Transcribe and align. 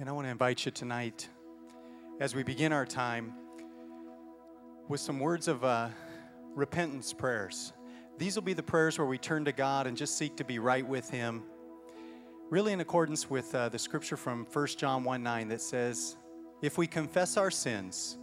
And 0.00 0.08
I 0.08 0.12
want 0.12 0.28
to 0.28 0.30
invite 0.30 0.64
you 0.64 0.70
tonight, 0.70 1.28
as 2.20 2.32
we 2.32 2.44
begin 2.44 2.72
our 2.72 2.86
time, 2.86 3.34
with 4.86 5.00
some 5.00 5.18
words 5.18 5.48
of 5.48 5.64
uh, 5.64 5.88
repentance 6.54 7.12
prayers. 7.12 7.72
These 8.16 8.36
will 8.36 8.44
be 8.44 8.52
the 8.52 8.62
prayers 8.62 8.96
where 8.96 9.08
we 9.08 9.18
turn 9.18 9.44
to 9.46 9.50
God 9.50 9.88
and 9.88 9.96
just 9.96 10.16
seek 10.16 10.36
to 10.36 10.44
be 10.44 10.60
right 10.60 10.86
with 10.86 11.10
Him, 11.10 11.42
really 12.48 12.72
in 12.72 12.78
accordance 12.78 13.28
with 13.28 13.52
uh, 13.56 13.70
the 13.70 13.78
scripture 13.80 14.16
from 14.16 14.46
1 14.52 14.66
John 14.76 15.02
1 15.02 15.20
9 15.20 15.48
that 15.48 15.60
says, 15.60 16.16
If 16.62 16.78
we 16.78 16.86
confess 16.86 17.36
our 17.36 17.50
sins, 17.50 18.18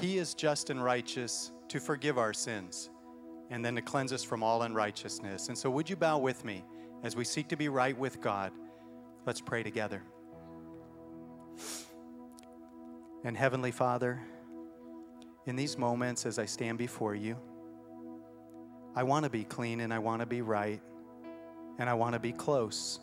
He 0.00 0.18
is 0.18 0.34
just 0.34 0.68
and 0.68 0.82
righteous 0.82 1.52
to 1.68 1.78
forgive 1.78 2.18
our 2.18 2.32
sins 2.32 2.90
and 3.50 3.64
then 3.64 3.76
to 3.76 3.82
cleanse 3.82 4.12
us 4.12 4.24
from 4.24 4.42
all 4.42 4.62
unrighteousness. 4.62 5.46
And 5.46 5.56
so, 5.56 5.70
would 5.70 5.88
you 5.88 5.94
bow 5.94 6.18
with 6.18 6.44
me 6.44 6.64
as 7.04 7.14
we 7.14 7.22
seek 7.22 7.46
to 7.50 7.56
be 7.56 7.68
right 7.68 7.96
with 7.96 8.20
God? 8.20 8.50
Let's 9.26 9.40
pray 9.40 9.62
together. 9.62 10.02
And 13.24 13.36
Heavenly 13.36 13.70
Father, 13.70 14.20
in 15.46 15.56
these 15.56 15.76
moments 15.76 16.26
as 16.26 16.38
I 16.38 16.46
stand 16.46 16.78
before 16.78 17.14
you, 17.14 17.36
I 18.94 19.02
want 19.02 19.24
to 19.24 19.30
be 19.30 19.44
clean 19.44 19.80
and 19.80 19.92
I 19.92 19.98
want 19.98 20.20
to 20.20 20.26
be 20.26 20.42
right 20.42 20.80
and 21.78 21.88
I 21.88 21.94
want 21.94 22.14
to 22.14 22.18
be 22.18 22.32
close. 22.32 23.00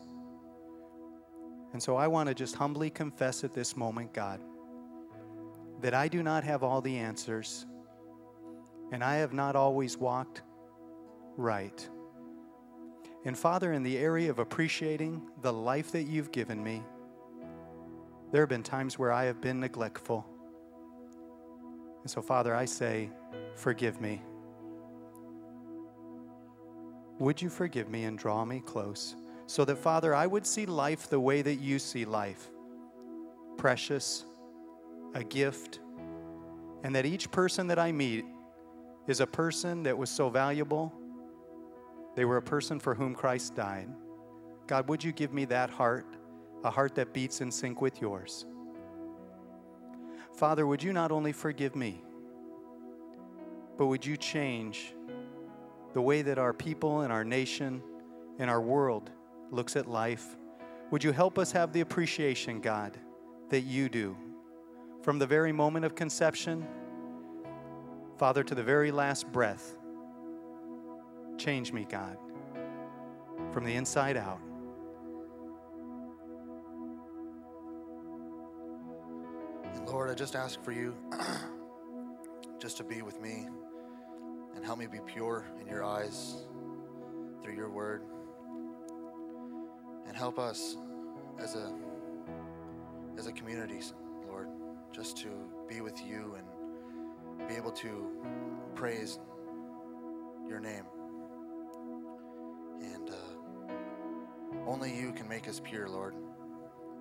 And 1.73 1.81
so 1.81 1.95
I 1.95 2.07
want 2.07 2.29
to 2.29 2.35
just 2.35 2.55
humbly 2.55 2.89
confess 2.89 3.43
at 3.43 3.53
this 3.53 3.77
moment, 3.77 4.13
God, 4.13 4.39
that 5.81 5.93
I 5.93 6.07
do 6.07 6.23
not 6.23 6.43
have 6.43 6.63
all 6.63 6.81
the 6.81 6.97
answers 6.97 7.65
and 8.91 9.03
I 9.03 9.17
have 9.17 9.33
not 9.33 9.55
always 9.55 9.97
walked 9.97 10.41
right. 11.35 11.87
And 13.25 13.37
Father, 13.37 13.73
in 13.73 13.83
the 13.83 13.97
area 13.97 14.29
of 14.29 14.39
appreciating 14.39 15.21
the 15.41 15.51
life 15.51 15.91
that 15.91 16.03
you've 16.03 16.31
given 16.31 16.63
me, 16.63 16.81
there 18.31 18.41
have 18.41 18.49
been 18.49 18.63
times 18.63 18.99
where 18.99 19.11
I 19.11 19.25
have 19.25 19.41
been 19.41 19.59
neglectful. 19.59 20.25
And 22.01 22.11
so, 22.11 22.21
Father, 22.21 22.55
I 22.55 22.65
say, 22.65 23.09
forgive 23.55 24.01
me. 24.01 24.21
Would 27.19 27.41
you 27.41 27.49
forgive 27.49 27.89
me 27.89 28.03
and 28.03 28.17
draw 28.17 28.45
me 28.45 28.61
close 28.65 29.15
so 29.47 29.65
that, 29.65 29.77
Father, 29.77 30.13
I 30.13 30.27
would 30.27 30.45
see 30.45 30.65
life 30.65 31.09
the 31.09 31.19
way 31.19 31.41
that 31.41 31.55
you 31.55 31.79
see 31.79 32.05
life 32.05 32.49
precious, 33.57 34.23
a 35.15 35.23
gift, 35.23 35.79
and 36.83 36.95
that 36.95 37.05
each 37.05 37.31
person 37.31 37.65
that 37.67 37.79
I 37.79 37.91
meet 37.91 38.23
is 39.07 39.19
a 39.19 39.25
person 39.25 39.83
that 39.83 39.97
was 39.97 40.09
so 40.09 40.29
valuable. 40.29 40.93
They 42.15 42.23
were 42.23 42.37
a 42.37 42.41
person 42.41 42.79
for 42.79 42.93
whom 42.93 43.15
Christ 43.15 43.55
died. 43.55 43.89
God, 44.67 44.87
would 44.89 45.03
you 45.03 45.11
give 45.11 45.33
me 45.33 45.45
that 45.45 45.69
heart, 45.71 46.05
a 46.63 46.69
heart 46.69 46.95
that 46.95 47.13
beats 47.13 47.41
in 47.41 47.51
sync 47.51 47.81
with 47.81 48.01
yours? 48.01 48.45
Father, 50.33 50.67
would 50.67 50.83
you 50.83 50.93
not 50.93 51.11
only 51.11 51.31
forgive 51.31 51.75
me, 51.75 52.01
but 53.77 53.87
would 53.87 54.05
you 54.05 54.17
change 54.17 54.93
the 55.93 56.01
way 56.01 56.21
that 56.21 56.37
our 56.37 56.53
people 56.53 57.01
and 57.01 57.11
our 57.11 57.23
nation 57.23 57.81
and 58.39 58.49
our 58.49 58.61
world 58.61 59.09
looks 59.51 59.75
at 59.75 59.87
life? 59.87 60.35
Would 60.91 61.03
you 61.03 61.11
help 61.11 61.37
us 61.37 61.51
have 61.51 61.73
the 61.73 61.81
appreciation, 61.81 62.61
God, 62.61 62.97
that 63.49 63.61
you 63.61 63.89
do? 63.89 64.15
From 65.01 65.19
the 65.19 65.27
very 65.27 65.51
moment 65.51 65.85
of 65.85 65.95
conception, 65.95 66.67
Father, 68.17 68.43
to 68.43 68.55
the 68.55 68.63
very 68.63 68.91
last 68.91 69.31
breath, 69.31 69.77
change 71.37 71.71
me, 71.71 71.85
God, 71.89 72.17
from 73.51 73.63
the 73.63 73.75
inside 73.75 74.17
out. 74.17 74.39
Lord, 79.87 80.09
I 80.09 80.15
just 80.15 80.35
ask 80.35 80.61
for 80.63 80.73
you 80.73 80.93
just 82.59 82.75
to 82.75 82.83
be 82.83 83.01
with 83.01 83.21
me 83.21 83.47
and 84.53 84.65
help 84.65 84.79
me 84.79 84.85
be 84.85 84.99
pure 85.05 85.45
in 85.61 85.67
your 85.67 85.81
eyes 85.81 86.43
through 87.41 87.55
your 87.55 87.69
word. 87.69 88.03
And 90.05 90.13
help 90.13 90.39
us 90.39 90.75
as 91.39 91.55
a 91.55 91.73
as 93.17 93.27
a 93.27 93.31
community, 93.31 93.79
Lord, 94.27 94.49
just 94.91 95.17
to 95.19 95.29
be 95.69 95.79
with 95.79 95.97
you 96.05 96.35
and 96.37 97.47
be 97.47 97.55
able 97.55 97.71
to 97.71 98.11
praise 98.75 99.19
your 100.49 100.59
name. 100.59 100.83
And 102.81 103.09
uh, 103.09 103.73
only 104.67 104.93
you 104.93 105.13
can 105.13 105.29
make 105.29 105.47
us 105.47 105.61
pure, 105.63 105.87
Lord. 105.87 106.13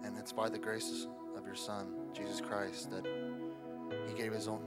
And 0.05 0.17
it's 0.19 0.33
by 0.33 0.49
the 0.49 0.59
grace 0.59 1.09
of 1.37 1.47
your 1.47 1.57
Son, 1.57 1.89
Jesus 2.17 2.41
Christ, 2.41 2.91
that 2.91 3.07
He 4.09 4.15
gave 4.15 4.33
His 4.33 4.49
own, 4.49 4.63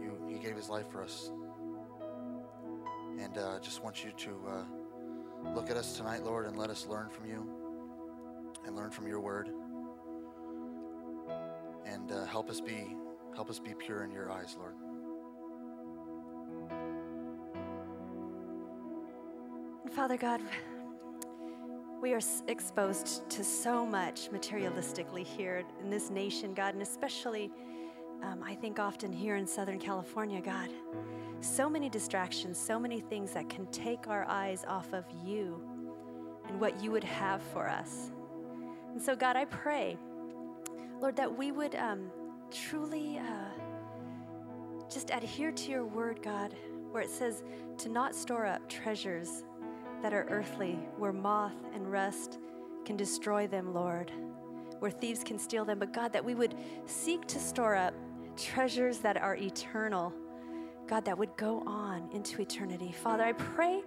you, 0.00 0.18
He 0.28 0.38
gave 0.38 0.56
His 0.56 0.68
life 0.68 0.90
for 0.90 1.02
us. 1.02 1.30
And 3.20 3.36
uh, 3.38 3.60
just 3.60 3.82
want 3.84 4.04
you 4.04 4.12
to 4.16 4.30
uh, 4.48 5.50
look 5.54 5.70
at 5.70 5.76
us 5.76 5.96
tonight, 5.96 6.24
Lord, 6.24 6.46
and 6.46 6.56
let 6.56 6.70
us 6.70 6.86
learn 6.86 7.08
from 7.10 7.26
you 7.26 7.46
and 8.66 8.74
learn 8.76 8.90
from 8.90 9.06
your 9.06 9.20
word. 9.20 9.50
And 11.86 12.10
uh, 12.10 12.24
help 12.24 12.50
us 12.50 12.60
be 12.60 12.96
help 13.34 13.50
us 13.50 13.58
be 13.58 13.74
pure 13.74 14.04
in 14.04 14.10
your 14.10 14.30
eyes, 14.30 14.56
Lord. 14.58 14.74
Father 19.92 20.16
God, 20.16 20.40
we 22.00 22.14
are 22.14 22.20
exposed 22.48 23.28
to 23.28 23.44
so 23.44 23.84
much 23.84 24.30
materialistically 24.30 25.24
here 25.24 25.64
in 25.82 25.90
this 25.90 26.08
nation, 26.08 26.54
God, 26.54 26.72
and 26.72 26.82
especially, 26.82 27.50
um, 28.22 28.42
I 28.42 28.54
think, 28.54 28.78
often 28.78 29.12
here 29.12 29.36
in 29.36 29.46
Southern 29.46 29.78
California, 29.78 30.40
God. 30.40 30.70
So 31.40 31.68
many 31.68 31.90
distractions, 31.90 32.58
so 32.58 32.78
many 32.78 33.00
things 33.00 33.32
that 33.32 33.50
can 33.50 33.66
take 33.66 34.08
our 34.08 34.24
eyes 34.28 34.64
off 34.66 34.92
of 34.94 35.04
you 35.24 35.62
and 36.48 36.58
what 36.58 36.82
you 36.82 36.90
would 36.90 37.04
have 37.04 37.42
for 37.42 37.68
us. 37.68 38.12
And 38.92 39.00
so, 39.00 39.14
God, 39.14 39.36
I 39.36 39.44
pray, 39.44 39.98
Lord, 41.00 41.16
that 41.16 41.36
we 41.36 41.52
would 41.52 41.74
um, 41.74 42.10
truly 42.50 43.18
uh, 43.18 43.62
just 44.90 45.10
adhere 45.10 45.52
to 45.52 45.70
your 45.70 45.84
word, 45.84 46.20
God, 46.22 46.54
where 46.92 47.02
it 47.02 47.10
says 47.10 47.42
to 47.78 47.90
not 47.90 48.14
store 48.14 48.46
up 48.46 48.66
treasures 48.70 49.44
that 50.02 50.12
are 50.12 50.26
earthly, 50.30 50.78
where 50.96 51.12
moth 51.12 51.56
and 51.74 51.90
rust 51.90 52.38
can 52.84 52.96
destroy 52.96 53.46
them, 53.46 53.74
Lord, 53.74 54.10
where 54.78 54.90
thieves 54.90 55.22
can 55.22 55.38
steal 55.38 55.64
them, 55.64 55.78
but 55.78 55.92
God, 55.92 56.12
that 56.12 56.24
we 56.24 56.34
would 56.34 56.54
seek 56.86 57.26
to 57.26 57.38
store 57.38 57.76
up 57.76 57.94
treasures 58.36 58.98
that 58.98 59.16
are 59.16 59.36
eternal, 59.36 60.12
God, 60.86 61.04
that 61.04 61.18
would 61.18 61.36
go 61.36 61.62
on 61.66 62.08
into 62.12 62.40
eternity. 62.40 62.92
Father, 62.92 63.24
I 63.24 63.32
pray 63.32 63.82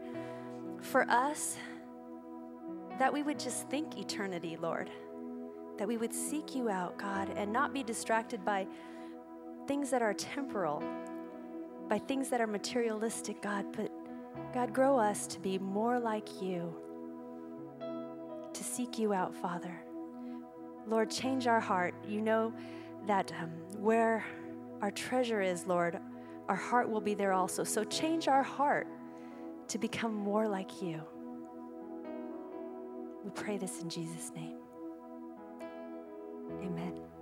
for 0.82 1.10
us 1.10 1.58
that 3.00 3.12
we 3.12 3.24
would 3.24 3.40
just 3.40 3.70
think 3.70 3.98
eternity, 3.98 4.58
Lord, 4.62 4.90
that 5.78 5.88
we 5.88 5.98
would 5.98 6.14
seek 6.14 6.56
you 6.56 6.70
out, 6.70 6.98
God, 6.98 7.30
and 7.36 7.52
not 7.52 7.74
be 7.74 7.84
distracted 7.84 8.46
by 8.46 8.68
things 9.68 9.90
that 9.90 10.02
are 10.02 10.14
temporal, 10.14 10.84
by 11.90 11.98
things 11.98 12.30
that 12.30 12.40
are 12.40 12.48
materialistic, 12.48 13.42
God, 13.42 13.66
but 13.76 13.92
God, 14.54 14.74
grow 14.74 14.98
us 14.98 15.26
to 15.28 15.40
be 15.40 15.58
more 15.58 16.00
like 16.00 16.42
you, 16.42 16.74
to 18.54 18.64
seek 18.64 19.00
you 19.00 19.14
out, 19.14 19.36
Father. 19.36 19.76
Lord, 20.88 21.10
change 21.10 21.48
our 21.48 21.60
heart. 21.60 21.96
You 22.08 22.22
know 22.22 22.54
that 23.08 23.32
um, 23.42 23.50
where 23.80 24.24
our 24.82 24.92
treasure 24.92 25.42
is, 25.42 25.66
Lord, 25.66 26.00
our 26.48 26.56
heart 26.56 26.90
will 26.90 27.02
be 27.02 27.14
there 27.14 27.34
also. 27.34 27.64
So 27.64 27.84
change 27.84 28.28
our 28.28 28.44
heart 28.44 28.88
to 29.70 29.78
become 29.78 30.14
more 30.14 30.48
like 30.48 30.82
you. 30.82 31.02
We 33.24 33.32
pray 33.32 33.58
this 33.58 33.82
in 33.82 33.90
Jesus' 33.90 34.32
name. 34.36 34.58
Amen. 36.62 37.13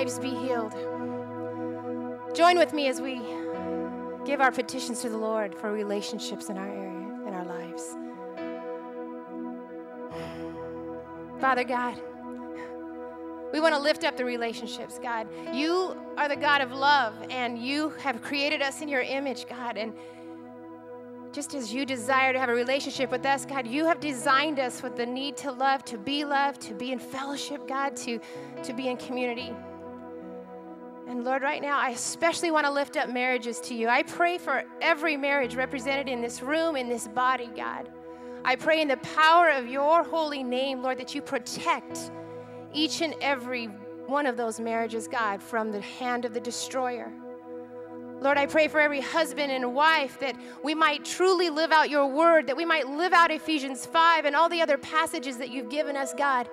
Lives 0.00 0.18
be 0.18 0.30
healed. 0.30 0.72
Join 2.34 2.56
with 2.56 2.72
me 2.72 2.88
as 2.88 3.02
we 3.02 3.20
give 4.24 4.40
our 4.40 4.50
petitions 4.50 5.02
to 5.02 5.10
the 5.10 5.18
Lord 5.18 5.54
for 5.54 5.70
relationships 5.70 6.48
in 6.48 6.56
our 6.56 6.66
area, 6.66 7.26
in 7.26 7.34
our 7.34 7.44
lives. 7.44 7.96
Father 11.38 11.64
God, 11.64 12.00
we 13.52 13.60
want 13.60 13.74
to 13.74 13.78
lift 13.78 14.04
up 14.04 14.16
the 14.16 14.24
relationships, 14.24 14.98
God. 14.98 15.28
You 15.52 15.94
are 16.16 16.30
the 16.30 16.36
God 16.36 16.62
of 16.62 16.72
love, 16.72 17.12
and 17.28 17.58
you 17.58 17.90
have 18.00 18.22
created 18.22 18.62
us 18.62 18.80
in 18.80 18.88
your 18.88 19.02
image, 19.02 19.46
God. 19.50 19.76
And 19.76 19.92
just 21.30 21.52
as 21.52 21.74
you 21.74 21.84
desire 21.84 22.32
to 22.32 22.38
have 22.38 22.48
a 22.48 22.54
relationship 22.54 23.10
with 23.10 23.26
us, 23.26 23.44
God, 23.44 23.66
you 23.66 23.84
have 23.84 24.00
designed 24.00 24.60
us 24.60 24.82
with 24.82 24.96
the 24.96 25.04
need 25.04 25.36
to 25.38 25.52
love, 25.52 25.84
to 25.84 25.98
be 25.98 26.24
loved, 26.24 26.62
to 26.62 26.72
be 26.72 26.90
in 26.90 26.98
fellowship, 26.98 27.68
God, 27.68 27.96
to, 27.96 28.18
to 28.62 28.72
be 28.72 28.88
in 28.88 28.96
community. 28.96 29.54
And 31.10 31.24
Lord, 31.24 31.42
right 31.42 31.60
now, 31.60 31.76
I 31.76 31.90
especially 31.90 32.52
want 32.52 32.66
to 32.66 32.70
lift 32.70 32.96
up 32.96 33.08
marriages 33.08 33.58
to 33.62 33.74
you. 33.74 33.88
I 33.88 34.04
pray 34.04 34.38
for 34.38 34.62
every 34.80 35.16
marriage 35.16 35.56
represented 35.56 36.08
in 36.08 36.20
this 36.20 36.40
room, 36.40 36.76
in 36.76 36.88
this 36.88 37.08
body, 37.08 37.50
God. 37.56 37.90
I 38.44 38.54
pray 38.54 38.80
in 38.80 38.86
the 38.86 38.96
power 38.98 39.48
of 39.48 39.66
your 39.66 40.04
holy 40.04 40.44
name, 40.44 40.82
Lord, 40.82 40.98
that 40.98 41.12
you 41.12 41.20
protect 41.20 42.12
each 42.72 43.00
and 43.02 43.16
every 43.20 43.66
one 44.06 44.24
of 44.24 44.36
those 44.36 44.60
marriages, 44.60 45.08
God, 45.08 45.42
from 45.42 45.72
the 45.72 45.80
hand 45.80 46.24
of 46.24 46.32
the 46.32 46.38
destroyer. 46.38 47.10
Lord, 48.20 48.38
I 48.38 48.46
pray 48.46 48.68
for 48.68 48.78
every 48.80 49.00
husband 49.00 49.50
and 49.50 49.74
wife 49.74 50.20
that 50.20 50.36
we 50.62 50.76
might 50.76 51.04
truly 51.04 51.50
live 51.50 51.72
out 51.72 51.90
your 51.90 52.06
word, 52.06 52.46
that 52.46 52.56
we 52.56 52.64
might 52.64 52.86
live 52.86 53.12
out 53.12 53.32
Ephesians 53.32 53.84
5 53.84 54.26
and 54.26 54.36
all 54.36 54.48
the 54.48 54.62
other 54.62 54.78
passages 54.78 55.38
that 55.38 55.50
you've 55.50 55.70
given 55.70 55.96
us, 55.96 56.14
God, 56.14 56.48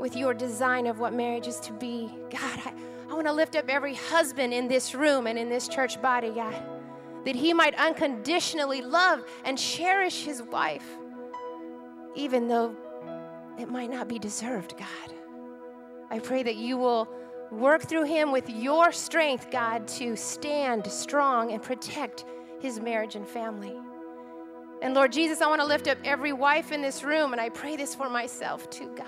with 0.00 0.16
your 0.16 0.34
design 0.34 0.88
of 0.88 0.98
what 0.98 1.12
marriage 1.12 1.46
is 1.46 1.60
to 1.60 1.72
be. 1.72 2.12
God, 2.30 2.60
I, 2.64 2.72
I 3.10 3.14
want 3.14 3.26
to 3.26 3.32
lift 3.32 3.56
up 3.56 3.68
every 3.68 3.94
husband 3.94 4.52
in 4.52 4.68
this 4.68 4.94
room 4.94 5.26
and 5.26 5.38
in 5.38 5.48
this 5.48 5.66
church 5.66 6.00
body, 6.00 6.30
God, 6.30 6.54
that 7.24 7.34
he 7.34 7.52
might 7.52 7.74
unconditionally 7.74 8.82
love 8.82 9.24
and 9.44 9.56
cherish 9.56 10.24
his 10.24 10.42
wife, 10.42 10.84
even 12.14 12.48
though 12.48 12.76
it 13.58 13.68
might 13.70 13.90
not 13.90 14.08
be 14.08 14.18
deserved, 14.18 14.76
God. 14.76 15.14
I 16.10 16.18
pray 16.18 16.42
that 16.42 16.56
you 16.56 16.76
will 16.76 17.08
work 17.50 17.82
through 17.82 18.04
him 18.04 18.30
with 18.30 18.48
your 18.50 18.92
strength, 18.92 19.50
God, 19.50 19.88
to 19.88 20.16
stand 20.16 20.86
strong 20.86 21.52
and 21.52 21.62
protect 21.62 22.24
his 22.60 22.78
marriage 22.78 23.14
and 23.14 23.26
family. 23.26 23.74
And 24.82 24.94
Lord 24.94 25.12
Jesus, 25.12 25.40
I 25.40 25.48
want 25.48 25.60
to 25.60 25.66
lift 25.66 25.88
up 25.88 25.98
every 26.04 26.32
wife 26.32 26.72
in 26.72 26.82
this 26.82 27.02
room, 27.02 27.32
and 27.32 27.40
I 27.40 27.48
pray 27.48 27.76
this 27.76 27.94
for 27.94 28.08
myself 28.08 28.68
too, 28.70 28.94
God. 28.94 29.06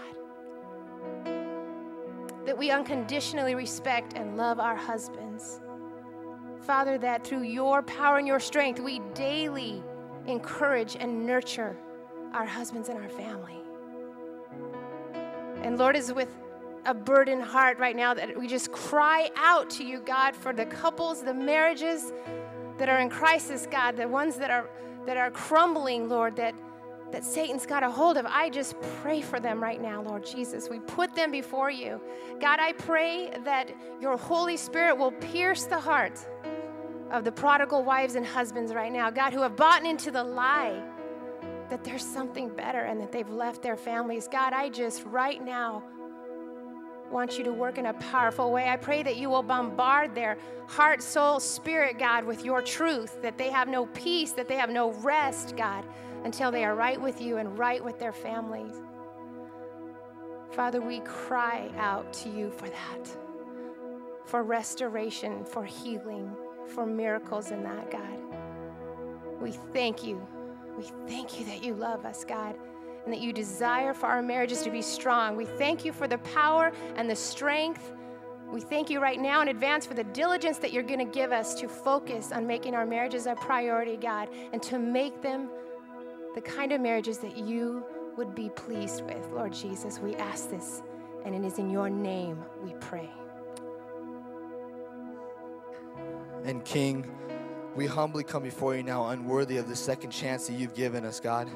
That 2.47 2.57
we 2.57 2.71
unconditionally 2.71 3.55
respect 3.55 4.15
and 4.15 4.37
love 4.37 4.59
our 4.61 4.77
husbands. 4.77 5.61
Father, 6.63 6.99
that 6.99 7.25
through 7.27 7.43
your 7.43 7.83
power 7.83 8.19
and 8.19 8.27
your 8.27 8.41
strength, 8.41 8.81
we 8.81 9.01
daily 9.15 9.83
encourage 10.27 10.97
and 10.97 11.27
nurture 11.27 11.77
our 12.33 12.47
husbands 12.47 12.89
and 12.89 12.99
our 12.99 13.09
family. 13.09 13.57
And 15.63 15.79
Lord 15.79 15.97
is 15.97 16.13
with 16.13 16.29
a 16.87 16.95
burdened 16.95 17.43
heart 17.43 17.79
right 17.79 17.97
now 17.97 18.15
that 18.15 18.39
we 18.39 18.47
just 18.47 18.73
cry 18.73 19.31
out 19.37 19.69
to 19.71 19.85
you, 19.85 20.01
God, 20.01 20.35
for 20.35 20.53
the 20.53 20.65
couples, 20.67 21.23
the 21.23 21.35
marriages 21.35 22.13
that 22.79 22.89
are 22.89 23.01
in 23.01 23.11
crisis, 23.11 23.67
God, 23.71 23.97
the 23.97 24.09
ones 24.09 24.37
that 24.37 24.51
are 24.51 24.69
that 25.07 25.17
are 25.17 25.31
crumbling, 25.31 26.09
Lord, 26.09 26.37
that 26.37 26.55
that 27.13 27.25
Satan's 27.25 27.67
got 27.67 27.83
a 27.83 27.91
hold 27.91 28.17
of. 28.17 28.27
I 28.27 28.51
just 28.51 28.81
pray 29.03 29.21
for 29.21 29.41
them 29.41 29.63
right 29.63 29.81
now, 29.81 30.03
Lord 30.03 30.25
Jesus. 30.25 30.69
We 30.69 30.79
put 30.81 31.15
them 31.15 31.31
before 31.31 31.71
you. 31.71 32.01
God, 32.41 32.61
I 32.61 32.73
pray 32.73 33.31
that 33.45 33.71
your 34.01 34.17
Holy 34.17 34.57
Spirit 34.57 34.97
will 34.97 35.13
pierce 35.13 35.65
the 35.65 35.79
heart 35.79 36.19
of 37.11 37.25
the 37.25 37.33
prodigal 37.33 37.83
wives 37.83 38.15
and 38.15 38.25
husbands 38.25 38.73
right 38.73 38.93
now, 38.93 39.11
God, 39.11 39.33
who 39.33 39.43
have 39.43 39.57
bought 39.57 39.85
into 39.85 40.11
the 40.11 40.23
lie 40.23 40.81
that 41.69 41.85
there's 41.85 42.05
something 42.05 42.49
better 42.49 42.81
and 42.81 43.01
that 43.01 43.13
they've 43.13 43.31
left 43.31 43.63
their 43.63 43.77
families. 43.77 44.29
God, 44.31 44.53
I 44.53 44.69
just 44.69 45.05
right 45.05 45.43
now 45.43 45.85
want 47.11 47.39
you 47.39 47.45
to 47.45 47.53
work 47.53 47.79
in 47.79 47.87
a 47.87 47.95
powerful 47.95 48.53
way. 48.53 48.69
I 48.69 48.77
pray 48.77 49.03
that 49.03 49.17
you 49.17 49.31
will 49.31 49.43
bombard 49.43 50.15
their 50.15 50.37
heart, 50.69 51.03
soul, 51.03 51.41
spirit, 51.41 51.99
God, 51.99 52.25
with 52.25 52.45
your 52.45 52.63
truth, 52.63 53.21
that 53.23 53.39
they 53.39 53.51
have 53.51 53.69
no 53.69 53.87
peace, 53.87 54.33
that 54.33 54.49
they 54.49 54.57
have 54.57 54.71
no 54.71 54.93
rest, 54.93 55.57
God, 55.57 55.85
until 56.25 56.51
they 56.51 56.65
are 56.65 56.75
right 56.75 57.01
with 57.01 57.21
you 57.21 57.39
and 57.39 57.59
right 57.59 57.85
with 57.85 57.99
their 57.99 58.13
families. 58.13 58.75
Father, 60.53 60.81
we 60.81 61.01
cry 61.01 61.71
out 61.79 62.13
to 62.13 62.29
you 62.29 62.51
for 62.51 62.69
that, 62.69 63.17
for 64.27 64.43
restoration, 64.43 65.45
for 65.45 65.65
healing, 65.65 66.31
for 66.75 66.85
miracles 66.87 67.51
in 67.51 67.63
that, 67.63 67.91
God. 67.91 68.19
We 69.41 69.53
thank 69.73 70.05
you 70.05 70.27
we 70.81 70.85
thank 71.07 71.39
you 71.39 71.45
that 71.45 71.63
you 71.63 71.75
love 71.75 72.07
us, 72.07 72.25
God, 72.25 72.57
and 73.05 73.13
that 73.13 73.21
you 73.21 73.35
desire 73.35 73.93
for 73.93 74.07
our 74.07 74.23
marriages 74.23 74.63
to 74.63 74.71
be 74.71 74.81
strong. 74.81 75.37
We 75.37 75.45
thank 75.45 75.85
you 75.85 75.93
for 75.93 76.09
the 76.09 76.19
power 76.19 76.73
and 76.97 77.09
the 77.11 77.17
strength. 77.17 77.93
We 78.51 78.63
thank 78.63 78.89
you 78.89 79.01
right 79.01 79.21
now 79.21 79.43
in 79.43 79.49
advance 79.49 79.85
for 79.85 79.93
the 79.93 80.05
diligence 80.05 80.57
that 80.59 80.73
you're 80.73 80.83
going 80.83 80.99
to 80.99 81.13
give 81.13 81.33
us 81.33 81.55
to 81.57 81.69
focus 81.69 82.33
on 82.33 82.47
making 82.47 82.75
our 82.75 82.87
marriages 82.87 83.27
a 83.27 83.35
priority, 83.35 83.99
God, 83.99 84.29
and 84.53 84.63
to 84.63 84.79
make 84.79 85.21
them 85.21 85.51
the 86.35 86.41
kind 86.41 86.73
of 86.73 86.81
marriages 86.81 87.19
that 87.19 87.37
you 87.37 87.85
would 88.17 88.35
be 88.35 88.51
pleased 88.51 89.05
with. 89.05 89.31
Lord 89.33 89.53
Jesus, 89.53 89.99
we 89.99 90.15
ask 90.17 90.51
this, 90.51 90.83
and 91.25 91.35
it 91.35 91.45
is 91.45 91.59
in 91.59 91.71
your 91.71 91.91
name 91.91 92.45
we 92.63 92.75
pray. 92.81 93.11
And 96.45 96.65
King, 96.65 97.11
we 97.75 97.87
humbly 97.87 98.25
come 98.25 98.43
before 98.43 98.75
you 98.75 98.83
now, 98.83 99.09
unworthy 99.09 99.57
of 99.59 99.69
the 99.69 99.77
second 99.77 100.11
chance 100.11 100.47
that 100.47 100.55
you've 100.55 100.75
given 100.75 101.05
us, 101.05 101.21
God. 101.21 101.49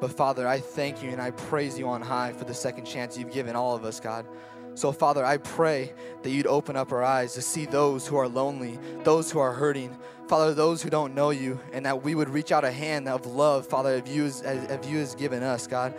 But 0.00 0.10
Father, 0.10 0.48
I 0.48 0.58
thank 0.58 1.02
you 1.02 1.10
and 1.10 1.20
I 1.20 1.30
praise 1.30 1.78
you 1.78 1.86
on 1.88 2.02
high 2.02 2.32
for 2.32 2.44
the 2.44 2.54
second 2.54 2.86
chance 2.86 3.16
you've 3.16 3.32
given 3.32 3.54
all 3.54 3.76
of 3.76 3.84
us, 3.84 4.00
God. 4.00 4.26
So, 4.74 4.92
Father, 4.92 5.24
I 5.24 5.36
pray 5.36 5.92
that 6.22 6.30
you'd 6.30 6.46
open 6.46 6.76
up 6.76 6.92
our 6.92 7.02
eyes 7.02 7.34
to 7.34 7.42
see 7.42 7.66
those 7.66 8.06
who 8.06 8.16
are 8.16 8.28
lonely, 8.28 8.78
those 9.04 9.30
who 9.30 9.38
are 9.38 9.52
hurting, 9.52 9.96
Father, 10.28 10.54
those 10.54 10.82
who 10.82 10.88
don't 10.88 11.14
know 11.14 11.30
you, 11.30 11.60
and 11.72 11.84
that 11.84 12.02
we 12.02 12.14
would 12.14 12.28
reach 12.28 12.52
out 12.52 12.64
a 12.64 12.72
hand 12.72 13.08
of 13.08 13.26
love, 13.26 13.66
Father, 13.66 13.96
of 13.96 14.08
you, 14.08 14.24
as, 14.24 14.42
of 14.42 14.88
you 14.88 14.98
has 14.98 15.14
given 15.14 15.42
us, 15.42 15.66
God. 15.66 15.94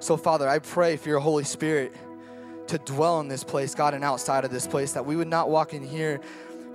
So, 0.00 0.16
Father, 0.16 0.48
I 0.48 0.58
pray 0.58 0.96
for 0.96 1.08
your 1.08 1.20
Holy 1.20 1.44
Spirit 1.44 1.92
to 2.68 2.78
dwell 2.78 3.20
in 3.20 3.28
this 3.28 3.44
place, 3.44 3.74
God, 3.74 3.94
and 3.94 4.02
outside 4.02 4.44
of 4.44 4.50
this 4.50 4.66
place, 4.66 4.92
that 4.92 5.06
we 5.06 5.16
would 5.16 5.28
not 5.28 5.48
walk 5.48 5.72
in 5.72 5.82
here 5.82 6.20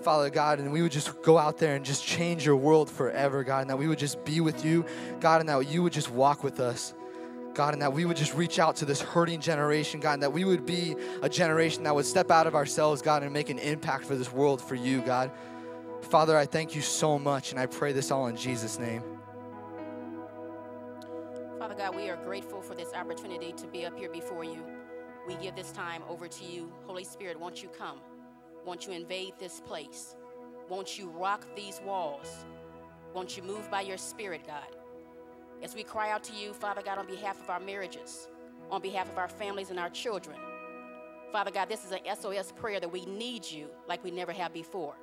Father 0.04 0.30
God, 0.30 0.60
and 0.60 0.74
we 0.74 0.82
would 0.82 0.92
just 0.92 1.22
go 1.22 1.38
out 1.38 1.58
there 1.58 1.76
and 1.76 1.86
just 1.86 2.06
change 2.06 2.46
your 2.46 2.58
world 2.58 2.90
forever, 2.90 3.44
God, 3.44 3.62
and 3.62 3.70
that 3.70 3.78
we 3.78 3.88
would 3.88 3.98
just 3.98 4.24
be 4.26 4.42
with 4.42 4.66
you, 4.66 4.86
God, 5.22 5.40
and 5.40 5.48
that 5.48 5.66
you 5.70 5.82
would 5.82 5.94
just 5.94 6.12
walk 6.12 6.44
with 6.44 6.60
us. 6.60 6.94
God, 7.54 7.74
and 7.74 7.82
that 7.82 7.94
we 7.94 8.06
would 8.06 8.18
just 8.18 8.34
reach 8.34 8.60
out 8.60 8.76
to 8.78 8.86
this 8.86 9.02
hurting 9.02 9.40
generation, 9.40 10.00
God, 10.00 10.14
and 10.14 10.24
that 10.24 10.34
we 10.34 10.46
would 10.46 10.66
be 10.66 10.96
a 11.22 11.30
generation 11.30 11.84
that 11.84 11.94
would 11.94 12.06
step 12.06 12.32
out 12.32 12.48
of 12.48 12.56
ourselves, 12.56 13.02
God, 13.02 13.24
and 13.24 13.32
make 13.32 13.50
an 13.50 13.60
impact 13.60 14.06
for 14.06 14.16
this 14.16 14.32
world 14.32 14.62
for 14.62 14.76
you, 14.76 15.02
God. 15.02 15.32
Father, 16.02 16.38
I 16.38 16.46
thank 16.46 16.76
you 16.76 16.82
so 16.82 17.18
much, 17.18 17.52
and 17.52 17.60
I 17.60 17.66
pray 17.66 17.94
this 17.94 18.12
all 18.12 18.28
in 18.28 18.36
Jesus' 18.36 18.80
name. 18.80 19.04
Father 21.60 21.76
God, 21.76 21.96
we 21.96 22.10
are 22.10 22.18
grateful 22.18 22.62
for 22.62 22.76
this 22.76 22.94
opportunity 22.94 23.54
to 23.54 23.68
be 23.68 23.86
up 23.86 23.98
here 23.98 24.10
before 24.10 24.44
you. 24.44 24.64
We 25.28 25.36
give 25.36 25.56
this 25.56 25.72
time 25.72 26.04
over 26.10 26.28
to 26.28 26.44
you. 26.44 26.72
Holy 26.86 27.06
Spirit, 27.06 27.40
won't 27.40 27.64
you 27.64 27.70
come? 27.70 28.00
Won't 28.66 28.86
you 28.86 28.94
invade 28.94 29.34
this 29.40 29.62
place? 29.62 30.16
Won't 30.70 30.98
you 30.98 31.10
rock 31.10 31.46
these 31.56 31.80
walls? 31.86 32.46
Won't 33.14 33.38
you 33.38 33.44
move 33.44 33.70
by 33.70 33.82
your 33.82 33.98
spirit, 33.98 34.42
God? 34.46 34.76
As 35.62 35.76
we 35.76 35.84
cry 35.84 36.12
out 36.12 36.24
to 36.26 36.34
you, 36.34 36.54
Father 36.54 36.82
God, 36.82 36.98
on 36.98 37.08
behalf 37.08 37.42
of 37.42 37.50
our 37.50 37.60
marriages, 37.60 38.28
on 38.72 38.82
behalf 38.82 39.10
of 39.10 39.18
our 39.18 39.28
families 39.28 39.70
and 39.70 39.80
our 39.80 39.90
children, 39.90 40.38
Father 41.32 41.52
God, 41.52 41.68
this 41.68 41.84
is 41.84 41.92
an 41.92 42.00
SOS 42.16 42.52
prayer 42.52 42.80
that 42.80 42.92
we 42.92 43.06
need 43.06 43.44
you 43.50 43.68
like 43.88 44.04
we 44.04 44.12
never 44.12 44.32
have 44.32 44.54
before. 44.54 44.96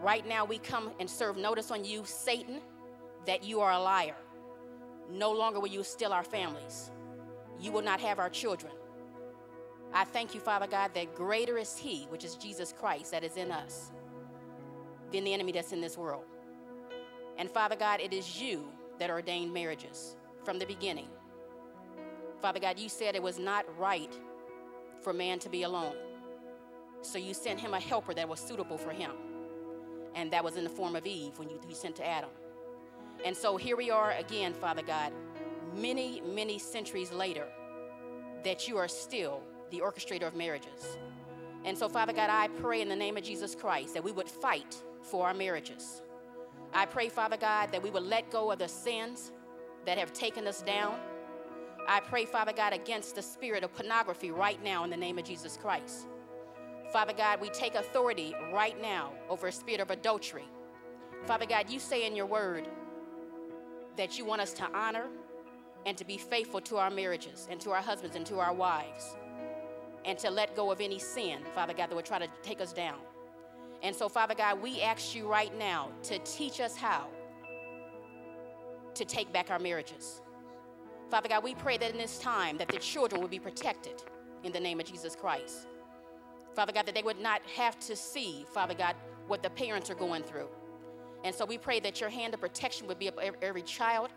Right 0.00 0.26
now, 0.26 0.44
we 0.44 0.58
come 0.58 0.92
and 0.98 1.08
serve 1.08 1.36
notice 1.36 1.70
on 1.70 1.84
you, 1.84 2.04
Satan, 2.04 2.60
that 3.26 3.44
you 3.44 3.60
are 3.60 3.72
a 3.72 3.78
liar. 3.78 4.16
No 5.10 5.30
longer 5.30 5.60
will 5.60 5.68
you 5.68 5.84
steal 5.84 6.12
our 6.12 6.24
families. 6.24 6.90
You 7.60 7.70
will 7.70 7.82
not 7.82 8.00
have 8.00 8.18
our 8.18 8.30
children. 8.30 8.72
I 9.92 10.04
thank 10.04 10.34
you, 10.34 10.40
Father 10.40 10.66
God, 10.66 10.94
that 10.94 11.14
greater 11.14 11.58
is 11.58 11.76
He, 11.76 12.06
which 12.08 12.24
is 12.24 12.34
Jesus 12.36 12.72
Christ, 12.72 13.10
that 13.10 13.22
is 13.22 13.36
in 13.36 13.50
us, 13.50 13.92
than 15.12 15.24
the 15.24 15.34
enemy 15.34 15.52
that's 15.52 15.72
in 15.72 15.80
this 15.80 15.98
world. 15.98 16.24
And 17.36 17.50
Father 17.50 17.76
God, 17.76 18.00
it 18.00 18.12
is 18.12 18.40
you 18.40 18.68
that 19.02 19.10
ordained 19.10 19.52
marriages 19.52 20.14
from 20.44 20.60
the 20.60 20.64
beginning. 20.64 21.08
Father 22.40 22.60
God, 22.60 22.78
you 22.78 22.88
said 22.88 23.16
it 23.16 23.22
was 23.22 23.36
not 23.36 23.66
right 23.76 24.16
for 25.00 25.12
man 25.12 25.40
to 25.40 25.48
be 25.48 25.64
alone. 25.64 25.96
So 27.00 27.18
you 27.18 27.34
sent 27.34 27.58
him 27.58 27.74
a 27.74 27.80
helper 27.80 28.14
that 28.14 28.28
was 28.28 28.38
suitable 28.38 28.78
for 28.78 28.90
him. 28.90 29.10
And 30.14 30.30
that 30.30 30.44
was 30.44 30.54
in 30.54 30.62
the 30.62 30.70
form 30.70 30.94
of 30.94 31.04
Eve 31.04 31.36
when 31.36 31.50
you, 31.50 31.60
you 31.68 31.74
sent 31.74 31.96
to 31.96 32.06
Adam. 32.06 32.30
And 33.24 33.36
so 33.36 33.56
here 33.56 33.76
we 33.76 33.90
are 33.90 34.12
again, 34.12 34.54
Father 34.54 34.82
God, 34.82 35.12
many, 35.74 36.20
many 36.20 36.60
centuries 36.60 37.10
later, 37.10 37.48
that 38.44 38.68
you 38.68 38.76
are 38.76 38.86
still 38.86 39.42
the 39.72 39.80
orchestrator 39.80 40.28
of 40.28 40.36
marriages. 40.36 40.96
And 41.64 41.76
so, 41.76 41.88
Father 41.88 42.12
God, 42.12 42.30
I 42.30 42.46
pray 42.60 42.82
in 42.82 42.88
the 42.88 42.94
name 42.94 43.16
of 43.16 43.24
Jesus 43.24 43.56
Christ 43.56 43.94
that 43.94 44.04
we 44.04 44.12
would 44.12 44.28
fight 44.28 44.80
for 45.02 45.26
our 45.26 45.34
marriages. 45.34 46.02
I 46.74 46.86
pray, 46.86 47.08
Father 47.08 47.36
God, 47.36 47.70
that 47.72 47.82
we 47.82 47.90
would 47.90 48.02
let 48.02 48.30
go 48.30 48.50
of 48.50 48.58
the 48.58 48.68
sins 48.68 49.32
that 49.84 49.98
have 49.98 50.12
taken 50.12 50.46
us 50.46 50.62
down. 50.62 50.98
I 51.86 52.00
pray, 52.00 52.24
Father 52.24 52.52
God, 52.52 52.72
against 52.72 53.16
the 53.16 53.22
spirit 53.22 53.64
of 53.64 53.74
pornography 53.74 54.30
right 54.30 54.62
now 54.62 54.84
in 54.84 54.90
the 54.90 54.96
name 54.96 55.18
of 55.18 55.24
Jesus 55.24 55.58
Christ. 55.60 56.06
Father 56.92 57.12
God, 57.12 57.40
we 57.40 57.48
take 57.50 57.74
authority 57.74 58.34
right 58.52 58.80
now 58.80 59.12
over 59.28 59.48
a 59.48 59.52
spirit 59.52 59.80
of 59.80 59.90
adultery. 59.90 60.44
Father 61.26 61.46
God, 61.46 61.70
you 61.70 61.78
say 61.78 62.06
in 62.06 62.14
your 62.14 62.26
word 62.26 62.68
that 63.96 64.18
you 64.18 64.24
want 64.24 64.40
us 64.40 64.52
to 64.54 64.64
honor 64.74 65.06
and 65.86 65.96
to 65.98 66.04
be 66.04 66.16
faithful 66.16 66.60
to 66.60 66.76
our 66.76 66.90
marriages 66.90 67.48
and 67.50 67.60
to 67.60 67.70
our 67.70 67.82
husbands 67.82 68.16
and 68.16 68.26
to 68.26 68.38
our 68.38 68.52
wives 68.54 69.16
and 70.04 70.18
to 70.18 70.30
let 70.30 70.56
go 70.56 70.70
of 70.70 70.80
any 70.80 70.98
sin, 70.98 71.40
Father 71.54 71.74
God, 71.74 71.90
that 71.90 71.96
would 71.96 72.04
try 72.04 72.18
to 72.18 72.28
take 72.42 72.60
us 72.60 72.72
down. 72.72 72.96
And 73.82 73.94
so, 73.94 74.08
Father 74.08 74.34
God, 74.34 74.62
we 74.62 74.80
ask 74.80 75.14
you 75.14 75.26
right 75.26 75.56
now 75.58 75.88
to 76.04 76.18
teach 76.20 76.60
us 76.60 76.76
how 76.76 77.08
to 78.94 79.04
take 79.04 79.32
back 79.32 79.50
our 79.50 79.58
marriages. 79.58 80.20
Father 81.10 81.28
God, 81.28 81.42
we 81.42 81.54
pray 81.54 81.76
that 81.78 81.90
in 81.90 81.98
this 81.98 82.18
time 82.18 82.56
that 82.58 82.68
the 82.68 82.78
children 82.78 83.20
will 83.20 83.28
be 83.28 83.38
protected 83.38 84.02
in 84.44 84.52
the 84.52 84.60
name 84.60 84.78
of 84.80 84.86
Jesus 84.86 85.16
Christ. 85.16 85.66
Father 86.54 86.72
God, 86.72 86.86
that 86.86 86.94
they 86.94 87.02
would 87.02 87.20
not 87.20 87.42
have 87.56 87.78
to 87.80 87.96
see, 87.96 88.44
Father 88.52 88.74
God, 88.74 88.94
what 89.26 89.42
the 89.42 89.50
parents 89.50 89.90
are 89.90 89.94
going 89.94 90.22
through. 90.22 90.48
And 91.24 91.34
so 91.34 91.44
we 91.44 91.58
pray 91.58 91.80
that 91.80 92.00
your 92.00 92.10
hand 92.10 92.34
of 92.34 92.40
protection 92.40 92.86
would 92.86 92.98
be 92.98 93.08
up 93.08 93.18
every 93.42 93.62
child. 93.62 94.10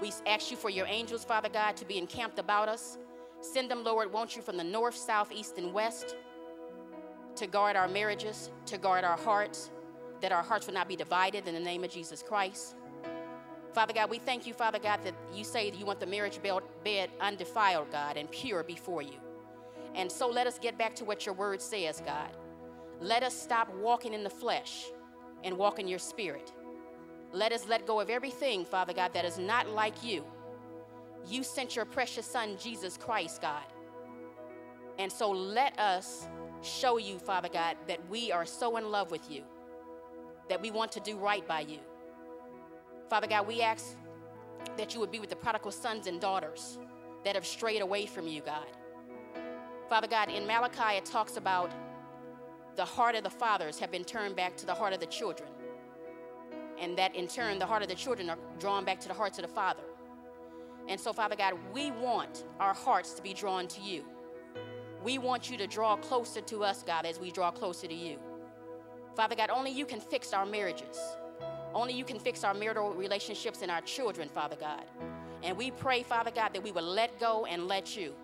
We 0.00 0.12
ask 0.26 0.50
you 0.50 0.56
for 0.56 0.70
your 0.70 0.86
angels, 0.86 1.24
Father 1.24 1.48
God, 1.48 1.76
to 1.76 1.84
be 1.84 1.98
encamped 1.98 2.38
about 2.38 2.68
us. 2.68 2.98
Send 3.40 3.70
them, 3.70 3.84
Lord, 3.84 4.12
won't 4.12 4.36
you, 4.36 4.42
from 4.42 4.56
the 4.56 4.64
north, 4.64 4.96
south, 4.96 5.32
east, 5.32 5.58
and 5.58 5.72
west 5.72 6.16
to 7.38 7.46
guard 7.46 7.76
our 7.76 7.88
marriages, 7.88 8.50
to 8.66 8.78
guard 8.78 9.04
our 9.04 9.16
hearts, 9.16 9.70
that 10.20 10.32
our 10.32 10.42
hearts 10.42 10.66
would 10.66 10.74
not 10.74 10.88
be 10.88 10.96
divided 10.96 11.46
in 11.46 11.54
the 11.54 11.60
name 11.60 11.84
of 11.84 11.90
Jesus 11.90 12.22
Christ. 12.22 12.74
Father 13.72 13.92
God, 13.92 14.10
we 14.10 14.18
thank 14.18 14.46
you, 14.46 14.54
Father 14.54 14.78
God, 14.78 15.04
that 15.04 15.14
you 15.32 15.44
say 15.44 15.70
that 15.70 15.78
you 15.78 15.86
want 15.86 16.00
the 16.00 16.06
marriage 16.06 16.40
bed 16.84 17.10
undefiled, 17.20 17.92
God, 17.92 18.16
and 18.16 18.28
pure 18.30 18.64
before 18.64 19.02
you. 19.02 19.20
And 19.94 20.10
so 20.10 20.28
let 20.28 20.46
us 20.46 20.58
get 20.58 20.76
back 20.76 20.96
to 20.96 21.04
what 21.04 21.26
your 21.26 21.34
word 21.34 21.62
says, 21.62 22.02
God. 22.04 22.30
Let 23.00 23.22
us 23.22 23.40
stop 23.40 23.72
walking 23.74 24.14
in 24.14 24.24
the 24.24 24.30
flesh 24.30 24.86
and 25.44 25.56
walk 25.56 25.78
in 25.78 25.86
your 25.86 26.00
spirit. 26.00 26.52
Let 27.32 27.52
us 27.52 27.68
let 27.68 27.86
go 27.86 28.00
of 28.00 28.10
everything, 28.10 28.64
Father 28.64 28.92
God, 28.92 29.12
that 29.14 29.24
is 29.24 29.38
not 29.38 29.68
like 29.68 30.02
you. 30.02 30.24
You 31.28 31.44
sent 31.44 31.76
your 31.76 31.84
precious 31.84 32.26
Son, 32.26 32.56
Jesus 32.58 32.96
Christ, 32.96 33.42
God. 33.42 33.64
And 34.98 35.12
so 35.12 35.30
let 35.30 35.78
us 35.78 36.26
show 36.62 36.98
you, 36.98 37.18
Father 37.18 37.48
God, 37.48 37.76
that 37.86 38.00
we 38.08 38.32
are 38.32 38.46
so 38.46 38.76
in 38.76 38.90
love 38.90 39.10
with 39.10 39.30
you, 39.30 39.42
that 40.48 40.60
we 40.60 40.70
want 40.70 40.92
to 40.92 41.00
do 41.00 41.16
right 41.16 41.46
by 41.46 41.60
you. 41.60 41.78
Father 43.08 43.26
God, 43.26 43.46
we 43.46 43.62
ask 43.62 43.96
that 44.76 44.94
you 44.94 45.00
would 45.00 45.10
be 45.10 45.20
with 45.20 45.30
the 45.30 45.36
prodigal 45.36 45.72
sons 45.72 46.06
and 46.06 46.20
daughters 46.20 46.78
that 47.24 47.34
have 47.34 47.46
strayed 47.46 47.80
away 47.80 48.06
from 48.06 48.26
you, 48.26 48.42
God. 48.42 48.66
Father 49.88 50.06
God, 50.06 50.30
in 50.30 50.46
Malachi, 50.46 50.96
it 50.96 51.04
talks 51.04 51.36
about 51.36 51.70
the 52.76 52.84
heart 52.84 53.14
of 53.14 53.24
the 53.24 53.30
fathers 53.30 53.78
have 53.78 53.90
been 53.90 54.04
turned 54.04 54.36
back 54.36 54.56
to 54.58 54.66
the 54.66 54.74
heart 54.74 54.92
of 54.92 55.00
the 55.00 55.06
children. 55.06 55.48
And 56.80 56.96
that 56.96 57.16
in 57.16 57.26
turn, 57.26 57.58
the 57.58 57.66
heart 57.66 57.82
of 57.82 57.88
the 57.88 57.94
children 57.94 58.30
are 58.30 58.38
drawn 58.60 58.84
back 58.84 59.00
to 59.00 59.08
the 59.08 59.14
hearts 59.14 59.38
of 59.38 59.42
the 59.42 59.52
Father. 59.52 59.82
And 60.88 61.00
so, 61.00 61.12
Father 61.12 61.34
God, 61.34 61.54
we 61.72 61.90
want 61.90 62.44
our 62.60 62.72
hearts 62.72 63.12
to 63.14 63.22
be 63.22 63.34
drawn 63.34 63.66
to 63.68 63.80
you. 63.80 64.04
We 65.04 65.18
want 65.18 65.50
you 65.50 65.56
to 65.58 65.66
draw 65.66 65.96
closer 65.96 66.40
to 66.42 66.64
us, 66.64 66.82
God, 66.82 67.06
as 67.06 67.20
we 67.20 67.30
draw 67.30 67.50
closer 67.50 67.86
to 67.86 67.94
you. 67.94 68.18
Father 69.14 69.34
God, 69.34 69.50
only 69.50 69.70
you 69.70 69.86
can 69.86 70.00
fix 70.00 70.32
our 70.32 70.46
marriages. 70.46 70.98
Only 71.74 71.92
you 71.92 72.04
can 72.04 72.18
fix 72.18 72.44
our 72.44 72.54
marital 72.54 72.92
relationships 72.92 73.62
and 73.62 73.70
our 73.70 73.80
children, 73.82 74.28
Father 74.28 74.56
God. 74.56 74.84
And 75.42 75.56
we 75.56 75.70
pray, 75.70 76.02
Father 76.02 76.30
God, 76.30 76.52
that 76.54 76.62
we 76.62 76.72
will 76.72 76.82
let 76.82 77.18
go 77.20 77.46
and 77.46 77.66
let 77.66 77.96
you. 77.96 78.14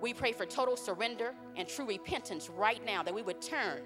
We 0.00 0.12
pray 0.12 0.32
for 0.32 0.46
total 0.46 0.76
surrender 0.76 1.32
and 1.56 1.68
true 1.68 1.86
repentance 1.86 2.50
right 2.50 2.84
now, 2.84 3.02
that 3.02 3.14
we 3.14 3.22
would 3.22 3.40
turn 3.40 3.82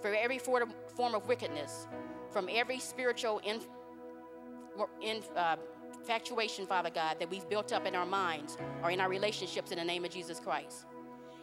for 0.00 0.14
every 0.14 0.38
form 0.38 1.14
of 1.14 1.28
wickedness, 1.28 1.86
from 2.30 2.48
every 2.50 2.78
spiritual 2.78 3.40
in, 3.44 3.60
in, 5.02 5.22
uh, 5.36 5.56
infatuation, 5.98 6.66
Father 6.66 6.90
God, 6.90 7.16
that 7.20 7.30
we've 7.30 7.48
built 7.48 7.72
up 7.72 7.86
in 7.86 7.94
our 7.94 8.06
minds 8.06 8.56
or 8.82 8.90
in 8.90 9.00
our 9.00 9.08
relationships 9.08 9.70
in 9.70 9.78
the 9.78 9.84
name 9.84 10.04
of 10.04 10.10
Jesus 10.10 10.40
Christ. 10.40 10.86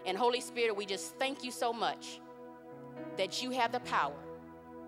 And 0.07 0.17
Holy 0.17 0.41
Spirit, 0.41 0.75
we 0.75 0.85
just 0.85 1.15
thank 1.17 1.43
you 1.43 1.51
so 1.51 1.71
much 1.71 2.21
that 3.17 3.43
you 3.43 3.51
have 3.51 3.71
the 3.71 3.81
power 3.81 4.15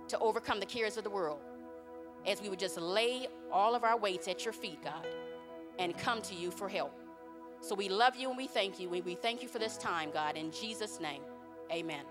to 0.07 0.17
overcome 0.19 0.59
the 0.59 0.65
cares 0.65 0.97
of 0.97 1.03
the 1.03 1.09
world 1.09 1.39
as 2.25 2.41
we 2.41 2.49
would 2.49 2.59
just 2.59 2.77
lay 2.77 3.27
all 3.51 3.75
of 3.75 3.83
our 3.83 3.97
weights 3.97 4.27
at 4.27 4.45
your 4.45 4.53
feet, 4.53 4.81
God, 4.83 5.05
and 5.77 5.97
come 5.97 6.21
to 6.23 6.35
you 6.35 6.51
for 6.51 6.69
help. 6.69 6.93
So 7.61 7.75
we 7.75 7.89
love 7.89 8.15
you 8.15 8.29
and 8.29 8.37
we 8.37 8.47
thank 8.47 8.79
you. 8.79 8.89
We 8.89 9.15
thank 9.15 9.43
you 9.43 9.49
for 9.49 9.59
this 9.59 9.77
time, 9.77 10.09
God. 10.11 10.37
In 10.37 10.51
Jesus' 10.51 10.99
name, 10.99 11.21
amen. 11.71 12.05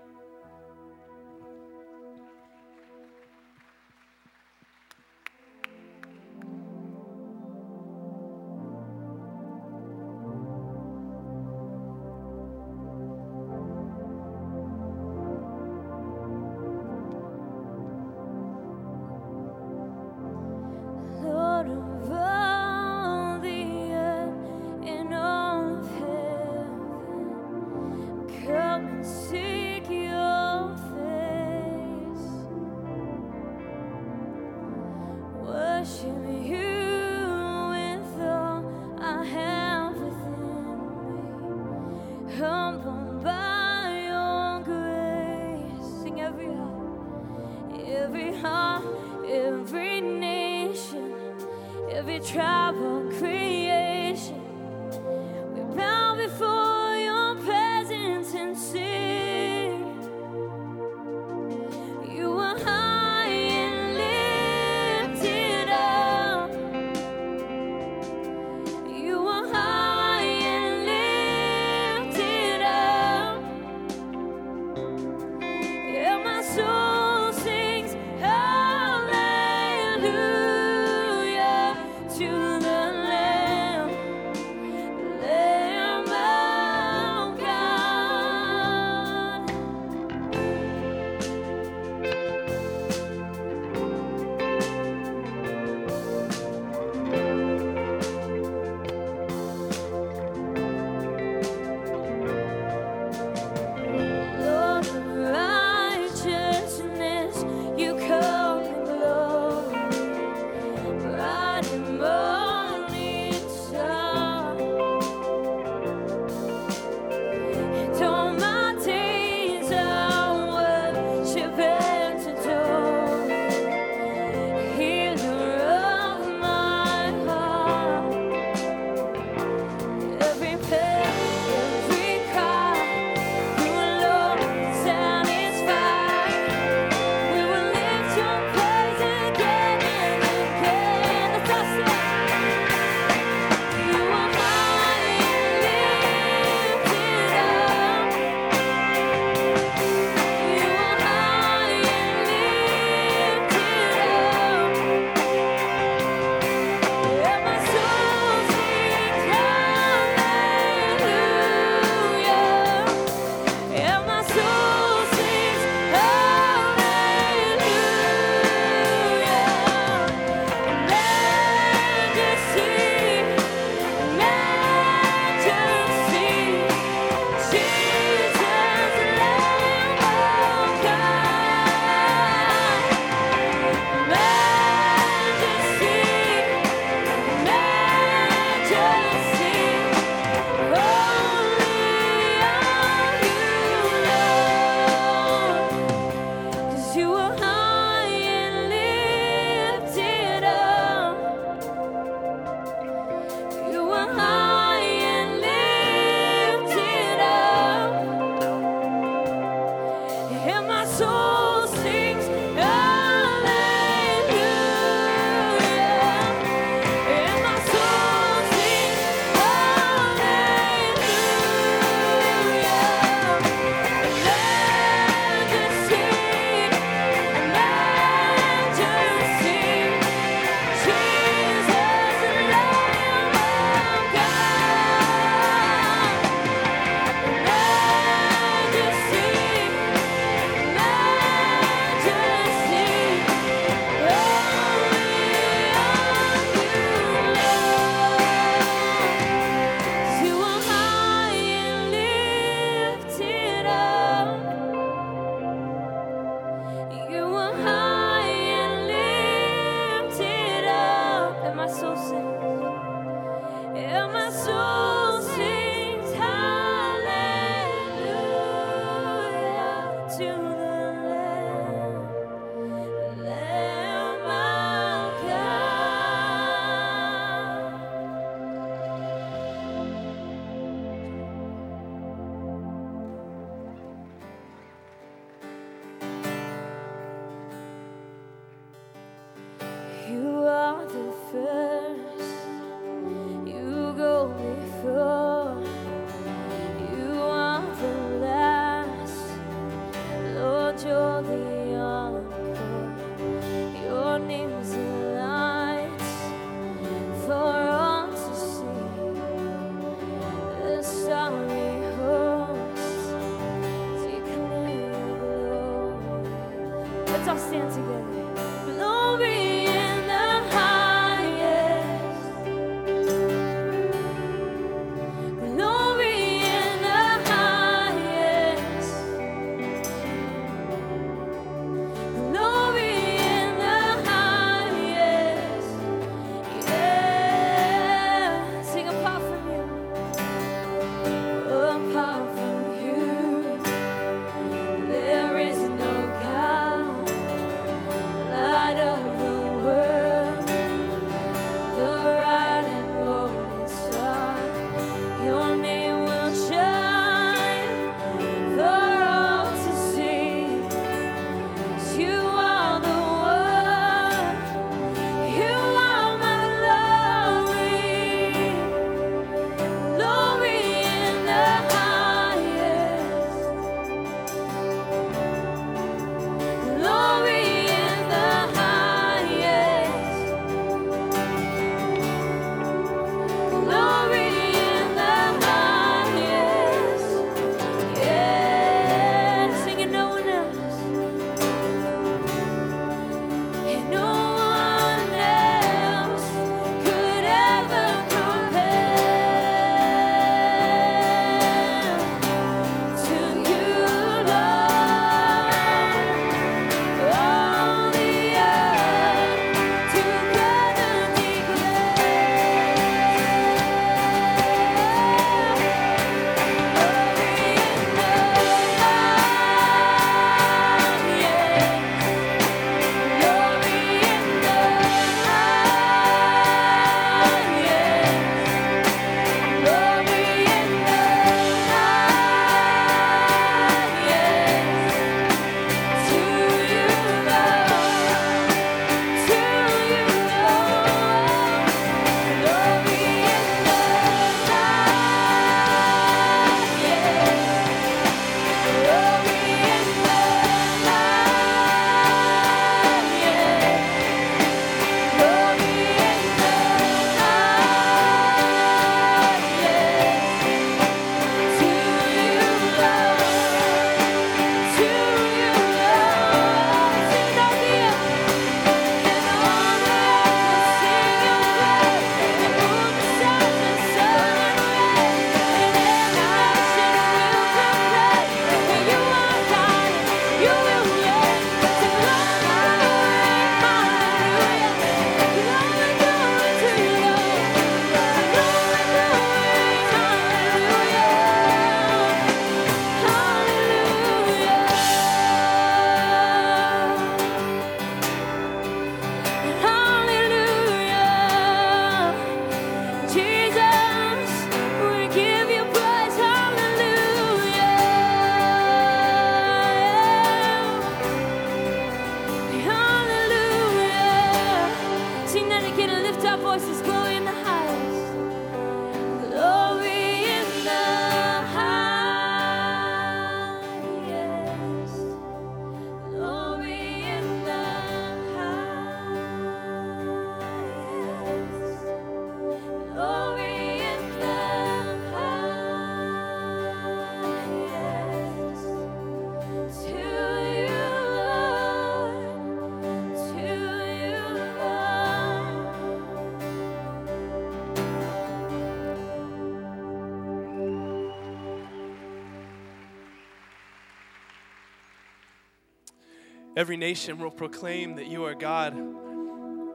Every 556.57 556.77
nation 556.77 557.19
will 557.19 557.29
proclaim 557.29 557.95
that 557.97 558.07
you 558.07 558.25
are 558.25 558.33
God. 558.33 558.73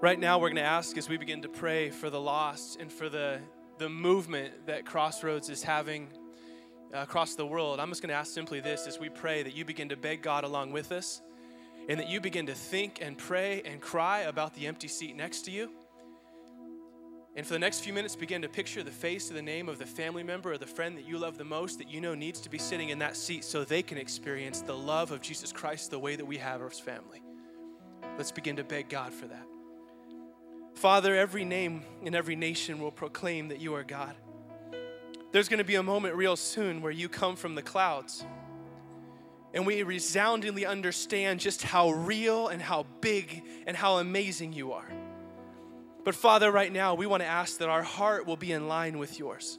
Right 0.02 0.18
now, 0.18 0.38
we're 0.38 0.48
going 0.48 0.56
to 0.56 0.62
ask 0.62 0.98
as 0.98 1.08
we 1.08 1.16
begin 1.16 1.42
to 1.42 1.48
pray 1.48 1.90
for 1.90 2.10
the 2.10 2.20
lost 2.20 2.80
and 2.80 2.92
for 2.92 3.08
the, 3.08 3.40
the 3.78 3.88
movement 3.88 4.66
that 4.66 4.84
Crossroads 4.84 5.48
is 5.48 5.62
having 5.62 6.08
uh, 6.92 6.98
across 6.98 7.37
the 7.37 7.46
world. 7.46 7.78
I'm 7.78 7.90
just 7.90 8.02
going 8.02 8.08
to 8.08 8.16
ask 8.16 8.32
simply 8.32 8.58
this 8.58 8.88
as 8.88 8.98
we 8.98 9.08
pray 9.08 9.44
that 9.44 9.56
you 9.56 9.64
begin 9.64 9.88
to 9.90 9.96
beg 9.96 10.20
God 10.20 10.42
along 10.42 10.72
with 10.72 10.90
us 10.90 11.22
and 11.88 12.00
that 12.00 12.08
you 12.08 12.20
begin 12.20 12.46
to 12.46 12.54
think 12.54 12.98
and 13.00 13.16
pray 13.16 13.62
and 13.64 13.80
cry 13.80 14.20
about 14.22 14.54
the 14.54 14.66
empty 14.66 14.88
seat 14.88 15.14
next 15.14 15.42
to 15.42 15.52
you 15.52 15.70
and 17.37 17.44
for 17.44 17.53
the 17.53 17.59
next 17.59 17.81
few 17.81 17.92
minutes, 17.92 18.14
begin 18.14 18.42
to 18.42 18.49
picture 18.49 18.85
the 18.85 18.92
face 18.92 19.31
or 19.31 19.35
the 19.35 19.42
name 19.42 19.68
of 19.68 19.79
the 19.79 19.87
family 19.87 20.23
member 20.23 20.53
or 20.53 20.59
the 20.59 20.66
friend 20.66 20.97
that 20.97 21.07
you 21.07 21.18
love 21.18 21.37
the 21.37 21.44
most 21.44 21.79
that 21.79 21.88
you 21.88 22.01
know 22.01 22.14
needs 22.14 22.40
to 22.42 22.49
be 22.49 22.59
sitting 22.59 22.90
in 22.90 23.01
that 23.01 23.16
seat 23.16 23.44
so 23.44 23.64
they 23.64 23.83
can 23.83 23.99
experience 23.99 24.61
the 24.61 24.77
love 24.77 25.11
of 25.11 25.20
Jesus 25.20 25.53
Christ 25.53 25.90
the 25.90 25.99
way 25.99 26.14
that 26.14 26.25
we 26.25 26.38
have 26.38 26.62
as 26.62 26.79
family. 26.79 27.23
Let's 28.16 28.31
begin 28.31 28.57
to 28.57 28.64
beg 28.64 28.88
God 28.88 29.12
for 29.12 29.27
that. 29.27 29.47
Father, 30.75 31.16
every 31.16 31.44
name 31.44 31.83
in 32.03 32.14
every 32.14 32.37
nation 32.37 32.79
will 32.79 32.92
proclaim 32.92 33.49
that 33.49 33.61
you 33.61 33.75
are 33.75 33.85
God. 33.85 34.14
There's 35.33 35.49
going 35.49 35.59
to 35.59 35.64
be 35.64 35.75
a 35.75 35.83
moment 35.83 36.14
real 36.14 36.37
soon 36.37 36.83
where 36.83 36.92
you 36.92 37.09
come 37.09 37.35
from 37.35 37.57
the 37.57 37.62
clouds 37.62 38.25
and 39.53 39.66
we 39.66 39.83
resoundingly 39.83 40.66
understand 40.66 41.40
just 41.40 41.62
how 41.62 41.90
real 41.90 42.49
and 42.49 42.62
how 42.62 42.87
big 43.01 43.42
and 43.66 43.77
how 43.77 43.99
amazing 43.99 44.53
you 44.53 44.73
are. 44.73 44.88
But 46.05 46.14
Father, 46.14 46.53
right 46.53 46.73
now, 46.73 46.95
we 46.95 47.07
want 47.07 47.23
to 47.23 47.27
ask 47.27 47.59
that 47.59 47.71
our 47.71 47.83
heart 47.83 48.27
will 48.27 48.37
be 48.37 48.53
in 48.53 48.69
line 48.69 48.99
with 48.99 49.19
yours. 49.19 49.59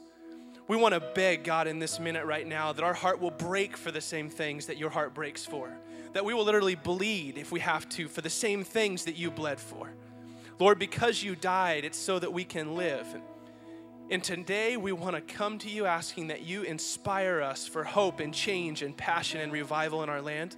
We 0.68 0.76
want 0.76 0.94
to 0.94 1.00
beg 1.00 1.44
God 1.44 1.66
in 1.66 1.80
this 1.80 2.00
minute 2.00 2.24
right 2.24 2.46
now 2.46 2.72
that 2.72 2.84
our 2.84 2.94
heart 2.94 3.20
will 3.20 3.32
break 3.32 3.76
for 3.76 3.90
the 3.90 4.00
same 4.00 4.30
things 4.30 4.66
that 4.66 4.76
your 4.76 4.90
heart 4.90 5.12
breaks 5.12 5.44
for. 5.44 5.70
That 6.12 6.24
we 6.24 6.34
will 6.34 6.44
literally 6.44 6.76
bleed 6.76 7.36
if 7.36 7.52
we 7.52 7.60
have 7.60 7.88
to 7.90 8.08
for 8.08 8.20
the 8.20 8.30
same 8.30 8.64
things 8.64 9.04
that 9.04 9.16
you 9.16 9.30
bled 9.30 9.60
for. 9.60 9.90
Lord, 10.58 10.78
because 10.78 11.22
you 11.22 11.36
died, 11.36 11.84
it's 11.84 11.98
so 11.98 12.18
that 12.18 12.32
we 12.32 12.44
can 12.44 12.76
live. 12.76 13.06
And 14.08 14.22
today 14.22 14.76
we 14.76 14.92
want 14.92 15.16
to 15.16 15.34
come 15.34 15.58
to 15.58 15.68
you 15.68 15.84
asking 15.86 16.28
that 16.28 16.42
you 16.42 16.62
inspire 16.62 17.42
us 17.42 17.66
for 17.66 17.82
hope 17.82 18.20
and 18.20 18.32
change 18.32 18.82
and 18.82 18.96
passion 18.96 19.40
and 19.40 19.52
revival 19.52 20.02
in 20.04 20.08
our 20.08 20.22
land. 20.22 20.56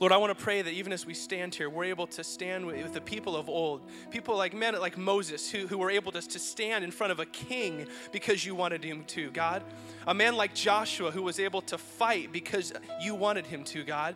Lord, 0.00 0.12
I 0.12 0.16
want 0.16 0.36
to 0.36 0.42
pray 0.42 0.62
that 0.62 0.72
even 0.72 0.92
as 0.92 1.04
we 1.04 1.12
stand 1.12 1.56
here, 1.56 1.68
we're 1.68 1.84
able 1.84 2.06
to 2.08 2.22
stand 2.22 2.64
with, 2.66 2.92
the 2.92 3.00
people 3.00 3.34
of 3.34 3.48
old, 3.48 3.82
people 4.10 4.36
like 4.36 4.54
men 4.54 4.78
like 4.80 4.96
Moses, 4.96 5.50
who, 5.50 5.66
who 5.66 5.76
were 5.76 5.90
able 5.90 6.12
to, 6.12 6.20
to 6.20 6.38
stand 6.38 6.84
in 6.84 6.92
front 6.92 7.10
of 7.10 7.18
a 7.18 7.26
king 7.26 7.86
because 8.12 8.46
you 8.46 8.54
wanted 8.54 8.84
him 8.84 9.04
to, 9.06 9.30
God. 9.30 9.64
A 10.06 10.14
man 10.14 10.36
like 10.36 10.54
Joshua, 10.54 11.10
who 11.10 11.22
was 11.22 11.40
able 11.40 11.62
to 11.62 11.78
fight 11.78 12.30
because 12.32 12.72
you 13.02 13.16
wanted 13.16 13.46
him 13.46 13.64
to, 13.64 13.82
God. 13.82 14.14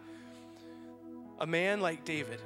A 1.41 1.47
man 1.47 1.81
like 1.81 2.05
David, 2.05 2.41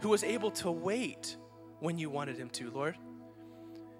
who 0.00 0.08
was 0.08 0.24
able 0.24 0.50
to 0.52 0.70
wait 0.70 1.36
when 1.80 1.98
you 1.98 2.08
wanted 2.08 2.38
him 2.38 2.48
to, 2.50 2.70
Lord. 2.70 2.96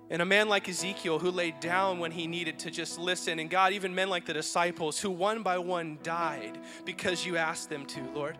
And 0.08 0.22
a 0.22 0.24
man 0.24 0.48
like 0.48 0.68
Ezekiel 0.68 1.18
who 1.18 1.30
laid 1.30 1.58
down 1.58 1.98
when 1.98 2.12
he 2.12 2.26
needed 2.26 2.60
to 2.60 2.70
just 2.70 2.98
listen. 2.98 3.40
And 3.40 3.50
God, 3.50 3.72
even 3.72 3.94
men 3.94 4.08
like 4.08 4.24
the 4.24 4.34
disciples 4.34 5.00
who 5.00 5.10
one 5.10 5.42
by 5.42 5.58
one 5.58 5.98
died 6.02 6.58
because 6.84 7.26
you 7.26 7.36
asked 7.36 7.70
them 7.70 7.86
to, 7.86 8.02
Lord. 8.14 8.38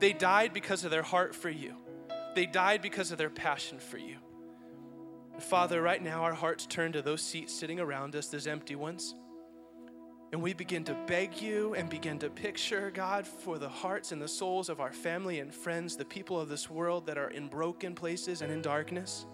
They 0.00 0.12
died 0.12 0.52
because 0.52 0.84
of 0.84 0.90
their 0.90 1.02
heart 1.02 1.34
for 1.34 1.50
you, 1.50 1.74
they 2.34 2.46
died 2.46 2.82
because 2.82 3.12
of 3.12 3.18
their 3.18 3.30
passion 3.30 3.78
for 3.78 3.98
you. 3.98 4.16
Father, 5.38 5.80
right 5.80 6.02
now 6.02 6.22
our 6.22 6.34
hearts 6.34 6.66
turn 6.66 6.92
to 6.92 7.02
those 7.02 7.22
seats 7.22 7.52
sitting 7.52 7.80
around 7.80 8.14
us, 8.14 8.28
those 8.28 8.46
empty 8.46 8.74
ones. 8.74 9.14
And 10.32 10.42
we 10.42 10.52
begin 10.52 10.84
to 10.84 10.94
beg 11.06 11.40
you 11.40 11.74
and 11.74 11.88
begin 11.88 12.18
to 12.20 12.30
picture, 12.30 12.90
God, 12.92 13.26
for 13.26 13.58
the 13.58 13.68
hearts 13.68 14.12
and 14.12 14.22
the 14.22 14.28
souls 14.28 14.68
of 14.68 14.80
our 14.80 14.92
family 14.92 15.40
and 15.40 15.52
friends, 15.52 15.96
the 15.96 16.04
people 16.04 16.38
of 16.38 16.48
this 16.48 16.70
world 16.70 17.06
that 17.06 17.18
are 17.18 17.30
in 17.30 17.48
broken 17.48 17.94
places 17.94 18.42
and 18.42 18.52
in 18.52 18.62
darkness. 18.62 19.26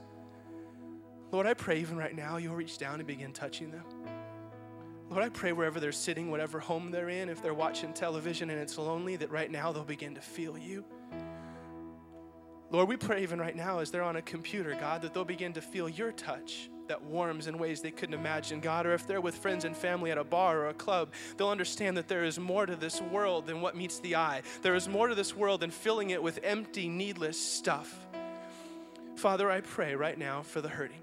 Lord, 1.33 1.47
I 1.47 1.55
pray 1.55 1.81
even 1.81 1.97
right 1.97 2.15
now 2.15 2.37
you'll 2.37 2.55
reach 2.55 2.79
down 2.79 2.97
and 2.97 3.07
begin 3.07 3.33
touching 3.33 3.71
them. 3.71 3.85
Lord, 5.11 5.23
I 5.23 5.29
pray 5.29 5.53
wherever 5.53 5.79
they're 5.79 5.93
sitting, 5.93 6.31
whatever 6.31 6.59
home 6.59 6.91
they're 6.91 7.09
in, 7.09 7.29
if 7.29 7.41
they're 7.43 7.55
watching 7.55 7.93
television 7.93 8.51
and 8.51 8.61
it's 8.61 8.77
lonely, 8.77 9.17
that 9.17 9.31
right 9.31 9.51
now 9.51 9.73
they'll 9.73 9.85
begin 9.85 10.15
to 10.17 10.21
feel 10.21 10.59
you. 10.59 10.85
Lord, 12.71 12.89
we 12.89 12.97
pray 12.97 13.23
even 13.23 13.39
right 13.39 13.55
now 13.55 13.79
as 13.79 13.93
they're 13.93 14.03
on 14.03 14.17
a 14.17 14.23
computer, 14.23 14.77
God, 14.79 15.03
that 15.03 15.15
they'll 15.15 15.25
begin 15.25 15.53
to 15.53 15.61
feel 15.61 15.89
your 15.89 16.11
touch 16.11 16.69
that 16.89 17.03
warms 17.03 17.47
in 17.47 17.59
ways 17.59 17.81
they 17.81 17.91
couldn't 17.91 18.15
imagine, 18.15 18.61
God. 18.61 18.87
Or 18.87 18.95
if 18.95 19.07
they're 19.07 19.21
with 19.21 19.37
friends 19.37 19.65
and 19.65 19.77
family 19.77 20.11
at 20.11 20.19
a 20.19 20.25
bar 20.25 20.61
or 20.61 20.69
a 20.69 20.75
club, 20.75 21.13
they'll 21.37 21.49
understand 21.49 21.97
that 21.97 22.09
there 22.09 22.25
is 22.25 22.39
more 22.39 22.67
to 22.67 22.77
this 22.77 23.01
world 23.01 23.47
than 23.47 23.61
what 23.61 23.77
meets 23.77 24.01
the 24.01 24.17
eye. 24.17 24.43
There 24.63 24.75
is 24.75 24.89
more 24.89 25.09
to 25.09 25.15
this 25.15 25.35
world 25.35 25.61
than 25.61 25.71
filling 25.71 26.11
it 26.11 26.23
with 26.23 26.41
empty, 26.43 26.89
needless 26.89 27.41
stuff. 27.41 28.07
Father, 29.17 29.51
I 29.51 29.61
pray 29.61 29.95
right 29.95 30.19
now 30.19 30.43
for 30.43 30.61
the 30.61 30.69
hurting 30.69 31.03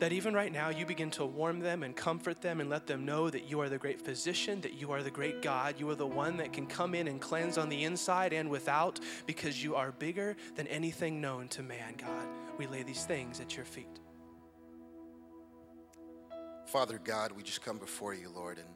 that 0.00 0.12
even 0.12 0.34
right 0.34 0.52
now 0.52 0.68
you 0.70 0.84
begin 0.84 1.10
to 1.12 1.24
warm 1.24 1.60
them 1.60 1.82
and 1.82 1.94
comfort 1.94 2.40
them 2.42 2.60
and 2.60 2.68
let 2.68 2.86
them 2.86 3.04
know 3.04 3.30
that 3.30 3.48
you 3.48 3.60
are 3.60 3.68
the 3.68 3.78
great 3.78 4.00
physician, 4.00 4.60
that 4.62 4.74
you 4.74 4.90
are 4.90 5.02
the 5.02 5.10
great 5.10 5.40
God. 5.40 5.76
You 5.78 5.88
are 5.90 5.94
the 5.94 6.06
one 6.06 6.36
that 6.38 6.52
can 6.52 6.66
come 6.66 6.94
in 6.94 7.08
and 7.08 7.20
cleanse 7.20 7.58
on 7.58 7.68
the 7.68 7.84
inside 7.84 8.32
and 8.32 8.50
without 8.50 8.98
because 9.26 9.62
you 9.62 9.76
are 9.76 9.92
bigger 9.92 10.36
than 10.56 10.66
anything 10.66 11.20
known 11.20 11.48
to 11.48 11.62
man, 11.62 11.94
God. 11.96 12.26
We 12.58 12.66
lay 12.66 12.82
these 12.82 13.04
things 13.04 13.40
at 13.40 13.56
your 13.56 13.64
feet. 13.64 14.00
Father 16.66 17.00
God, 17.02 17.32
we 17.32 17.42
just 17.42 17.62
come 17.62 17.78
before 17.78 18.14
you, 18.14 18.30
Lord, 18.34 18.58
and 18.58 18.68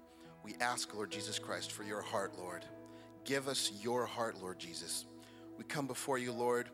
we 0.44 0.54
ask, 0.60 0.94
Lord 0.94 1.10
Jesus 1.10 1.38
Christ, 1.38 1.72
for 1.72 1.82
your 1.82 2.00
heart, 2.00 2.34
Lord. 2.38 2.64
Give 3.24 3.48
us 3.48 3.72
your 3.82 4.06
heart, 4.06 4.40
Lord 4.40 4.58
Jesus. 4.58 5.04
We 5.56 5.64
come 5.64 5.86
before 5.86 6.18
you, 6.18 6.32
Lord 6.32 6.67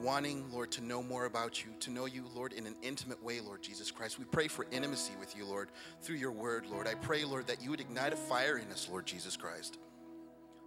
wanting, 0.00 0.50
Lord, 0.50 0.70
to 0.72 0.80
know 0.80 1.02
more 1.02 1.26
about 1.26 1.64
you, 1.64 1.70
to 1.80 1.90
know 1.90 2.06
you, 2.06 2.24
Lord, 2.34 2.52
in 2.52 2.66
an 2.66 2.76
intimate 2.82 3.22
way, 3.22 3.40
Lord 3.40 3.62
Jesus 3.62 3.90
Christ. 3.90 4.18
We 4.18 4.24
pray 4.24 4.48
for 4.48 4.66
intimacy 4.70 5.12
with 5.20 5.36
you, 5.36 5.44
Lord, 5.44 5.68
through 6.02 6.16
your 6.16 6.32
word, 6.32 6.66
Lord. 6.66 6.86
I 6.86 6.94
pray, 6.94 7.24
Lord, 7.24 7.46
that 7.46 7.62
you 7.62 7.70
would 7.70 7.80
ignite 7.80 8.12
a 8.12 8.16
fire 8.16 8.58
in 8.58 8.70
us, 8.72 8.88
Lord 8.90 9.06
Jesus 9.06 9.36
Christ. 9.36 9.78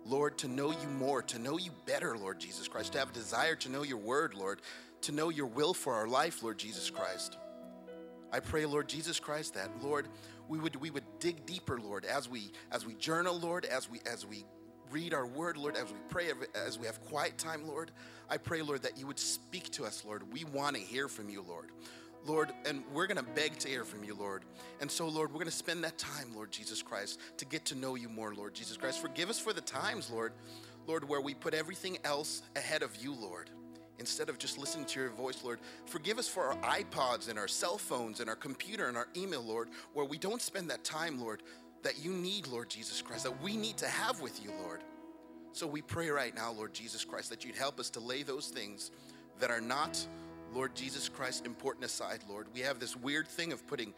Lord, 0.06 0.38
to 0.40 0.48
know 0.48 0.72
you 0.72 0.88
more, 0.88 1.22
to 1.24 1.40
know 1.40 1.58
you 1.58 1.72
better, 1.86 2.18
Lord 2.18 2.40
Jesus 2.40 2.68
Christ, 2.68 2.94
to 2.94 3.00
have 3.00 3.10
a 3.10 3.14
desire 3.14 3.56
to 3.56 3.70
know 3.70 3.84
your 3.84 3.98
word, 3.98 4.34
Lord, 4.34 4.62
to 5.02 5.12
know 5.12 5.30
your 5.30 5.48
will 5.48 5.74
for 5.74 5.94
our 5.94 6.08
life, 6.08 6.44
Lord 6.44 6.58
Jesus 6.58 6.90
Christ. 6.90 7.38
I 8.32 8.40
pray, 8.40 8.66
Lord 8.66 8.90
Jesus 8.90 9.20
Christ, 9.20 9.54
that 9.54 9.70
Lord, 9.82 10.08
we 10.48 10.60
would 10.60 10.76
we 10.78 10.90
would 10.90 11.04
dig 11.20 11.46
deeper, 11.46 11.80
Lord, 11.80 12.04
as 12.04 12.28
we 12.28 12.52
as 12.72 12.86
we 12.86 12.96
journal, 12.96 13.40
Lord, 13.40 13.66
as 13.66 13.90
we 13.90 14.02
as 14.12 14.26
we 14.26 14.46
read 14.94 15.14
our 15.14 15.26
word, 15.26 15.58
Lord, 15.58 15.76
as 15.76 15.92
we 15.92 15.98
pray, 16.08 16.28
as 16.54 16.78
we 16.78 16.86
have 16.86 17.02
quiet 17.02 17.38
time, 17.38 17.68
Lord. 17.68 17.92
I 18.30 18.38
pray, 18.38 18.62
Lord, 18.62 18.84
that 18.84 18.98
you 18.98 19.08
would 19.08 19.20
speak 19.20 19.72
to 19.72 19.86
us, 19.86 20.06
Lord. 20.06 20.32
We 20.32 20.44
want 20.46 20.76
to 20.76 20.82
hear 20.82 21.08
from 21.08 21.30
you, 21.30 21.44
Lord. 21.46 21.70
Lord, 22.26 22.54
and 22.66 22.84
we're 22.94 23.08
going 23.08 23.18
to 23.18 23.32
beg 23.34 23.58
to 23.60 23.68
hear 23.68 23.84
from 23.84 24.04
you, 24.04 24.16
Lord. 24.16 24.44
And 24.80 24.90
so, 24.90 25.08
Lord, 25.08 25.32
we're 25.32 25.40
going 25.40 25.48
to 25.48 25.52
spend 25.52 25.84
that 25.84 25.98
time, 25.98 26.34
Lord 26.34 26.52
Jesus 26.52 26.82
Christ, 26.82 27.20
to 27.38 27.46
get 27.46 27.66
to 27.66 27.76
know 27.76 27.96
you 27.96 28.08
more, 28.08 28.34
Lord 28.34 28.54
Jesus 28.54 28.78
Christ. 28.78 29.02
Forgive 29.02 29.30
us 29.30 29.40
for 29.40 29.52
the 29.52 29.62
times, 29.62 30.10
Lord, 30.10 30.32
Lord, 30.88 31.08
where 31.10 31.20
we 31.22 31.34
put 31.34 31.54
everything 31.54 31.98
else 32.06 32.44
ahead 32.56 32.82
of 32.82 32.96
you, 32.96 33.14
Lord, 33.14 33.50
instead 34.00 34.30
of 34.30 34.38
just 34.38 34.58
listening 34.58 34.86
to 34.86 35.02
your 35.02 35.10
voice, 35.10 35.44
Lord. 35.44 35.60
Forgive 35.86 36.18
us 36.18 36.28
for 36.28 36.46
our 36.46 36.80
iPods 36.80 37.30
and 37.30 37.38
our 37.38 37.48
cell 37.48 37.78
phones 37.78 38.20
and 38.22 38.30
our 38.30 38.36
computer 38.36 38.88
and 38.88 38.96
our 38.96 39.08
email, 39.18 39.42
Lord, 39.42 39.70
where 39.94 40.06
we 40.06 40.18
don't 40.18 40.42
spend 40.42 40.70
that 40.70 40.84
time, 40.84 41.20
Lord, 41.20 41.44
that 41.84 42.04
you 42.04 42.12
need, 42.12 42.48
Lord 42.48 42.70
Jesus 42.70 43.02
Christ, 43.02 43.24
that 43.24 43.42
we 43.42 43.56
need 43.56 43.78
to 43.78 43.88
have 43.88 44.22
with 44.22 44.44
you, 44.44 44.52
Lord. 44.64 44.82
So 45.52 45.68
we 45.68 45.82
pray 45.82 46.10
right 46.10 46.34
now, 46.34 46.52
Lord 46.52 46.74
Jesus 46.74 47.06
Christ, 47.06 47.30
that 47.30 47.46
you'd 47.46 47.56
help 47.56 47.80
us 47.80 47.90
to 47.92 48.00
lay 48.00 48.24
those 48.24 48.48
things 48.48 48.92
that 49.40 49.52
are 49.52 49.62
not, 49.62 50.06
Lord 50.54 50.76
Jesus 50.76 51.10
Christ, 51.10 51.46
important 51.46 51.86
aside, 51.86 52.20
Lord. 52.28 52.48
We 52.54 52.62
have 52.62 52.80
this 52.80 52.96
weird 52.96 53.28
thing 53.28 53.54
of 53.54 53.66
putting 53.68 53.94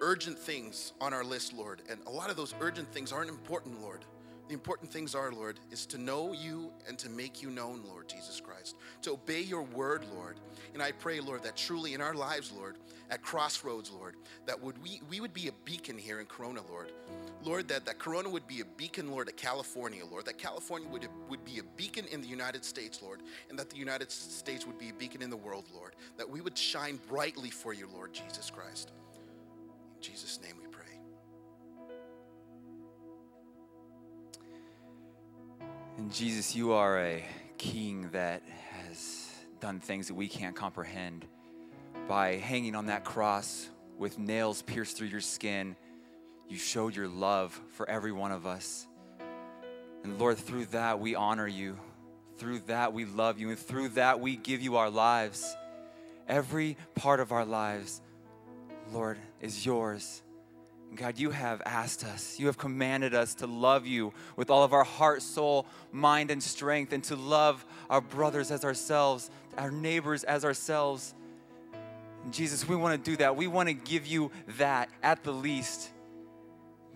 urgent 0.00 0.38
things 0.38 0.92
on 1.00 1.12
our 1.12 1.24
list, 1.24 1.52
Lord, 1.52 1.82
and 1.90 2.00
a 2.06 2.10
lot 2.10 2.30
of 2.30 2.36
those 2.36 2.54
urgent 2.60 2.92
things 2.92 3.12
aren't 3.12 3.30
important, 3.30 3.80
Lord. 3.82 4.04
The 4.48 4.54
important 4.54 4.92
things 4.92 5.14
are, 5.14 5.32
Lord, 5.32 5.58
is 5.72 5.86
to 5.86 5.98
know 5.98 6.32
you 6.32 6.70
and 6.86 6.96
to 7.00 7.10
make 7.10 7.42
you 7.42 7.50
known, 7.50 7.82
Lord 7.84 8.08
Jesus 8.08 8.40
Christ, 8.40 8.76
to 9.02 9.12
obey 9.12 9.40
your 9.40 9.62
word, 9.62 10.04
Lord. 10.14 10.36
And 10.72 10.82
I 10.82 10.92
pray, 10.92 11.20
Lord, 11.20 11.42
that 11.42 11.56
truly 11.56 11.94
in 11.94 12.00
our 12.00 12.14
lives, 12.14 12.52
Lord, 12.56 12.76
at 13.10 13.22
Crossroads, 13.22 13.90
Lord, 13.90 14.16
that 14.46 14.60
would 14.60 14.82
we, 14.82 15.00
we 15.08 15.20
would 15.20 15.32
be 15.32 15.48
a 15.48 15.52
beacon 15.64 15.96
here 15.96 16.20
in 16.20 16.26
Corona, 16.26 16.60
Lord. 16.68 16.92
Lord, 17.44 17.68
that, 17.68 17.84
that 17.86 17.98
Corona 17.98 18.28
would 18.28 18.46
be 18.46 18.60
a 18.60 18.64
beacon, 18.76 19.10
Lord, 19.10 19.28
at 19.28 19.36
California, 19.36 20.02
Lord, 20.10 20.24
that 20.26 20.38
California 20.38 20.88
would, 20.88 21.08
would 21.28 21.44
be 21.44 21.58
a 21.58 21.62
beacon 21.76 22.06
in 22.10 22.20
the 22.20 22.28
United 22.28 22.64
States, 22.64 23.00
Lord, 23.02 23.22
and 23.48 23.58
that 23.58 23.70
the 23.70 23.76
United 23.76 24.10
States 24.10 24.66
would 24.66 24.78
be 24.78 24.88
a 24.88 24.94
beacon 24.94 25.22
in 25.22 25.30
the 25.30 25.36
world, 25.36 25.66
Lord, 25.74 25.94
that 26.16 26.28
we 26.28 26.40
would 26.40 26.58
shine 26.58 26.98
brightly 27.08 27.50
for 27.50 27.72
you, 27.72 27.88
Lord 27.92 28.12
Jesus 28.12 28.50
Christ. 28.50 28.92
In 29.96 30.02
Jesus' 30.02 30.40
name 30.42 30.56
we 30.60 30.68
pray. 30.68 30.84
And 35.98 36.12
Jesus, 36.12 36.54
you 36.56 36.72
are 36.72 36.98
a 36.98 37.24
king 37.58 38.10
that 38.12 38.42
has 38.70 39.30
done 39.60 39.80
things 39.80 40.08
that 40.08 40.14
we 40.14 40.28
can't 40.28 40.54
comprehend. 40.54 41.26
By 42.08 42.36
hanging 42.36 42.74
on 42.74 42.86
that 42.86 43.04
cross 43.04 43.68
with 43.98 44.18
nails 44.18 44.62
pierced 44.62 44.96
through 44.96 45.08
your 45.08 45.20
skin, 45.20 45.74
you 46.48 46.56
showed 46.56 46.94
your 46.94 47.08
love 47.08 47.60
for 47.70 47.88
every 47.88 48.12
one 48.12 48.30
of 48.30 48.46
us. 48.46 48.86
And 50.04 50.18
Lord, 50.18 50.38
through 50.38 50.66
that 50.66 51.00
we 51.00 51.16
honor 51.16 51.48
you. 51.48 51.78
Through 52.38 52.60
that 52.66 52.92
we 52.92 53.04
love 53.04 53.40
you. 53.40 53.48
And 53.48 53.58
through 53.58 53.88
that 53.90 54.20
we 54.20 54.36
give 54.36 54.60
you 54.60 54.76
our 54.76 54.90
lives. 54.90 55.56
Every 56.28 56.76
part 56.94 57.18
of 57.18 57.32
our 57.32 57.44
lives, 57.44 58.00
Lord, 58.92 59.18
is 59.40 59.66
yours. 59.66 60.22
God, 60.94 61.18
you 61.18 61.30
have 61.30 61.60
asked 61.66 62.04
us, 62.04 62.38
you 62.38 62.46
have 62.46 62.56
commanded 62.56 63.12
us 63.14 63.34
to 63.36 63.46
love 63.46 63.86
you 63.86 64.14
with 64.36 64.50
all 64.50 64.62
of 64.62 64.72
our 64.72 64.84
heart, 64.84 65.20
soul, 65.20 65.66
mind, 65.90 66.30
and 66.30 66.42
strength, 66.42 66.92
and 66.92 67.02
to 67.04 67.16
love 67.16 67.66
our 67.90 68.00
brothers 68.00 68.50
as 68.50 68.64
ourselves, 68.64 69.30
our 69.58 69.70
neighbors 69.70 70.22
as 70.24 70.44
ourselves. 70.44 71.14
Jesus, 72.32 72.68
we 72.68 72.76
want 72.76 73.02
to 73.02 73.10
do 73.10 73.16
that. 73.18 73.36
We 73.36 73.46
want 73.46 73.68
to 73.68 73.74
give 73.74 74.06
you 74.06 74.30
that 74.58 74.88
at 75.02 75.22
the 75.24 75.32
least. 75.32 75.90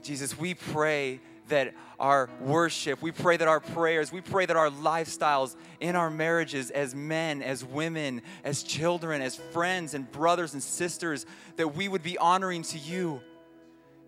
Jesus, 0.02 0.38
we 0.38 0.54
pray 0.54 1.20
that 1.48 1.74
our 1.98 2.30
worship, 2.40 3.02
we 3.02 3.12
pray 3.12 3.36
that 3.36 3.48
our 3.48 3.60
prayers, 3.60 4.12
we 4.12 4.20
pray 4.20 4.46
that 4.46 4.56
our 4.56 4.70
lifestyles 4.70 5.56
in 5.80 5.96
our 5.96 6.08
marriages 6.08 6.70
as 6.70 6.94
men, 6.94 7.42
as 7.42 7.64
women, 7.64 8.22
as 8.44 8.62
children, 8.62 9.20
as 9.20 9.36
friends 9.36 9.94
and 9.94 10.10
brothers 10.10 10.54
and 10.54 10.62
sisters, 10.62 11.26
that 11.56 11.74
we 11.74 11.88
would 11.88 12.02
be 12.02 12.16
honoring 12.16 12.62
to 12.62 12.78
you. 12.78 13.20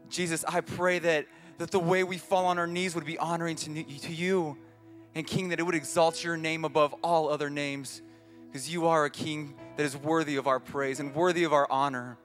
Jesus, 0.09 0.45
I 0.47 0.61
pray 0.61 1.01
that, 1.01 1.27
that 1.59 1.71
the 1.71 1.81
way 1.81 2.05
we 2.05 2.17
fall 2.17 2.47
on 2.47 2.59
our 2.59 2.67
knees 2.67 2.95
would 2.95 3.05
be 3.05 3.19
honoring 3.19 3.57
to, 3.57 3.83
to 3.83 4.13
you. 4.13 4.57
And 5.15 5.27
King, 5.27 5.51
that 5.51 5.59
it 5.59 5.65
would 5.65 5.75
exalt 5.75 6.25
your 6.25 6.37
name 6.37 6.65
above 6.65 6.95
all 7.03 7.29
other 7.29 7.51
names, 7.51 8.01
because 8.47 8.73
you 8.73 8.87
are 8.87 9.05
a 9.05 9.11
King 9.11 9.55
that 9.77 9.85
is 9.85 9.97
worthy 9.97 10.37
of 10.37 10.47
our 10.47 10.61
praise 10.61 11.01
and 11.01 11.15
worthy 11.15 11.45
of 11.45 11.53
our 11.53 11.71
honor. 11.71 12.19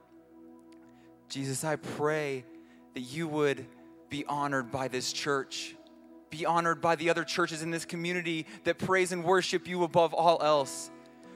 Jesus, 1.29 1.63
I 1.63 1.75
pray 1.75 2.45
that 2.93 3.01
you 3.01 3.27
would 3.27 3.65
be 4.09 4.25
honored 4.25 4.71
by 4.71 4.87
this 4.87 5.11
church, 5.11 5.75
be 6.29 6.45
honored 6.45 6.81
by 6.81 6.95
the 6.95 7.09
other 7.09 7.23
churches 7.23 7.61
in 7.61 7.71
this 7.71 7.85
community 7.85 8.45
that 8.63 8.77
praise 8.77 9.11
and 9.11 9.23
worship 9.23 9.67
you 9.67 9.83
above 9.83 10.13
all 10.13 10.41
else. 10.41 10.89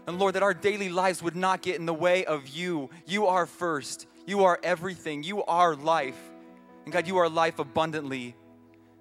And 0.07 0.19
Lord, 0.19 0.35
that 0.35 0.43
our 0.43 0.53
daily 0.53 0.89
lives 0.89 1.21
would 1.21 1.35
not 1.35 1.61
get 1.61 1.77
in 1.77 1.85
the 1.85 1.93
way 1.93 2.25
of 2.25 2.47
you. 2.47 2.89
You 3.05 3.27
are 3.27 3.45
first, 3.45 4.07
you 4.25 4.43
are 4.45 4.59
everything, 4.63 5.23
you 5.23 5.43
are 5.43 5.75
life. 5.75 6.19
And 6.85 6.93
God, 6.93 7.07
you 7.07 7.17
are 7.17 7.29
life 7.29 7.59
abundantly. 7.59 8.35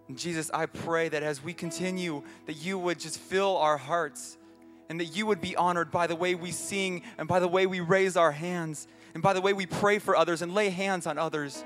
And 0.09 0.19
Jesus, 0.19 0.51
I 0.53 0.67
pray 0.67 1.09
that 1.09 1.23
as 1.23 1.43
we 1.43 1.55
continue, 1.55 2.23
that 2.47 2.55
you 2.55 2.79
would 2.79 2.99
just 2.99 3.19
fill 3.19 3.57
our 3.57 3.77
hearts 3.77 4.37
and 4.91 4.99
that 4.99 5.17
you 5.17 5.25
would 5.25 5.41
be 5.41 5.55
honored 5.55 5.93
by 5.93 6.09
the 6.09 6.17
way 6.17 6.35
we 6.35 6.51
sing 6.51 7.03
and 7.17 7.29
by 7.29 7.39
the 7.39 7.47
way 7.47 7.65
we 7.65 7.79
raise 7.79 8.17
our 8.17 8.33
hands 8.33 8.89
and 9.15 9.23
by 9.23 9.33
the 9.33 9.41
way 9.41 9.53
we 9.53 9.65
pray 9.65 10.01
for 10.01 10.17
others 10.17 10.43
and 10.43 10.53
lay 10.53 10.69
hands 10.69 11.07
on 11.07 11.17
others. 11.17 11.65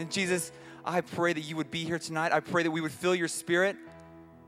And 0.00 0.10
Jesus, 0.10 0.50
I 0.84 1.00
pray 1.00 1.32
that 1.32 1.40
you 1.40 1.54
would 1.54 1.70
be 1.70 1.84
here 1.84 2.00
tonight. 2.00 2.32
I 2.32 2.40
pray 2.40 2.64
that 2.64 2.72
we 2.72 2.80
would 2.80 2.90
feel 2.90 3.14
your 3.14 3.28
spirit 3.28 3.76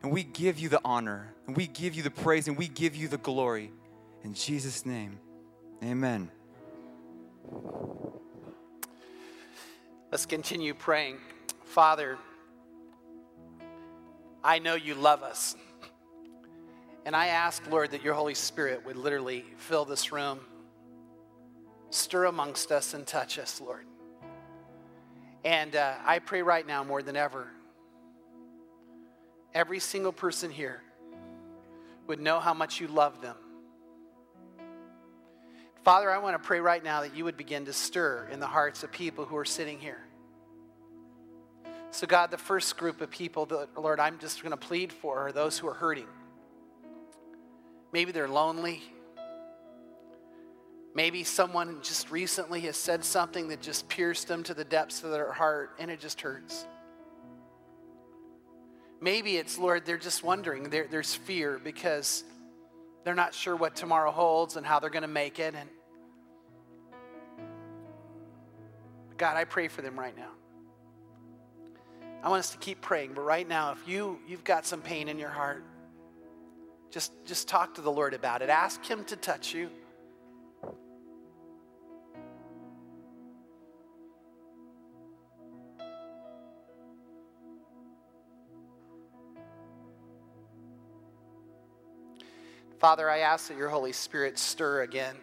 and 0.02 0.10
we 0.10 0.24
give 0.24 0.58
you 0.58 0.68
the 0.68 0.80
honor 0.84 1.32
and 1.46 1.56
we 1.56 1.68
give 1.68 1.94
you 1.94 2.02
the 2.02 2.10
praise 2.10 2.48
and 2.48 2.58
we 2.58 2.66
give 2.66 2.96
you 2.96 3.06
the 3.06 3.16
glory. 3.16 3.70
In 4.24 4.34
Jesus' 4.34 4.84
name, 4.84 5.20
amen. 5.84 6.28
Let's 10.10 10.26
continue 10.26 10.74
praying. 10.74 11.18
Father, 11.62 12.18
I 14.42 14.58
know 14.58 14.74
you 14.74 14.96
love 14.96 15.22
us. 15.22 15.54
And 17.06 17.14
I 17.14 17.28
ask, 17.28 17.62
Lord, 17.70 17.92
that 17.92 18.02
your 18.02 18.14
Holy 18.14 18.34
Spirit 18.34 18.84
would 18.84 18.96
literally 18.96 19.44
fill 19.58 19.84
this 19.84 20.10
room, 20.10 20.40
stir 21.90 22.24
amongst 22.24 22.72
us, 22.72 22.94
and 22.94 23.06
touch 23.06 23.38
us, 23.38 23.60
Lord. 23.60 23.86
And 25.44 25.76
uh, 25.76 25.94
I 26.04 26.18
pray 26.18 26.42
right 26.42 26.66
now 26.66 26.82
more 26.82 27.02
than 27.02 27.14
ever, 27.14 27.46
every 29.54 29.78
single 29.78 30.10
person 30.10 30.50
here 30.50 30.82
would 32.08 32.18
know 32.18 32.40
how 32.40 32.54
much 32.54 32.80
you 32.80 32.88
love 32.88 33.22
them. 33.22 33.36
Father, 35.84 36.10
I 36.10 36.18
want 36.18 36.34
to 36.34 36.44
pray 36.44 36.58
right 36.58 36.82
now 36.82 37.02
that 37.02 37.14
you 37.14 37.22
would 37.22 37.36
begin 37.36 37.66
to 37.66 37.72
stir 37.72 38.28
in 38.32 38.40
the 38.40 38.48
hearts 38.48 38.82
of 38.82 38.90
people 38.90 39.24
who 39.24 39.36
are 39.36 39.44
sitting 39.44 39.78
here. 39.78 40.00
So, 41.92 42.08
God, 42.08 42.32
the 42.32 42.36
first 42.36 42.76
group 42.76 43.00
of 43.00 43.12
people 43.12 43.46
that, 43.46 43.80
Lord, 43.80 44.00
I'm 44.00 44.18
just 44.18 44.42
going 44.42 44.50
to 44.50 44.56
plead 44.56 44.92
for 44.92 45.28
are 45.28 45.32
those 45.32 45.56
who 45.56 45.68
are 45.68 45.74
hurting. 45.74 46.08
Maybe 47.96 48.12
they're 48.12 48.28
lonely. 48.28 48.82
Maybe 50.94 51.24
someone 51.24 51.78
just 51.80 52.10
recently 52.10 52.60
has 52.60 52.76
said 52.76 53.02
something 53.02 53.48
that 53.48 53.62
just 53.62 53.88
pierced 53.88 54.28
them 54.28 54.42
to 54.42 54.52
the 54.52 54.66
depths 54.66 55.02
of 55.02 55.12
their 55.12 55.32
heart 55.32 55.70
and 55.78 55.90
it 55.90 55.98
just 55.98 56.20
hurts. 56.20 56.66
Maybe 59.00 59.38
it's, 59.38 59.56
Lord, 59.56 59.86
they're 59.86 59.96
just 59.96 60.22
wondering. 60.22 60.64
There, 60.64 60.86
there's 60.90 61.14
fear 61.14 61.58
because 61.58 62.22
they're 63.02 63.14
not 63.14 63.32
sure 63.32 63.56
what 63.56 63.74
tomorrow 63.74 64.10
holds 64.10 64.56
and 64.56 64.66
how 64.66 64.78
they're 64.78 64.90
going 64.90 65.00
to 65.00 65.08
make 65.08 65.38
it. 65.38 65.54
And 65.54 65.70
God, 69.16 69.38
I 69.38 69.44
pray 69.44 69.68
for 69.68 69.80
them 69.80 69.98
right 69.98 70.14
now. 70.14 70.32
I 72.22 72.28
want 72.28 72.40
us 72.40 72.50
to 72.50 72.58
keep 72.58 72.82
praying, 72.82 73.14
but 73.14 73.22
right 73.22 73.48
now, 73.48 73.72
if 73.72 73.88
you 73.88 74.18
you've 74.28 74.44
got 74.44 74.66
some 74.66 74.82
pain 74.82 75.08
in 75.08 75.18
your 75.18 75.30
heart, 75.30 75.64
just 76.90 77.12
just 77.24 77.48
talk 77.48 77.74
to 77.74 77.80
the 77.80 77.92
Lord 77.92 78.14
about 78.14 78.42
it. 78.42 78.48
Ask 78.48 78.84
Him 78.84 79.04
to 79.04 79.16
touch 79.16 79.54
you. 79.54 79.70
Father, 92.78 93.08
I 93.08 93.18
ask 93.18 93.48
that 93.48 93.56
your 93.56 93.70
Holy 93.70 93.92
Spirit 93.92 94.38
stir 94.38 94.82
again. 94.82 95.16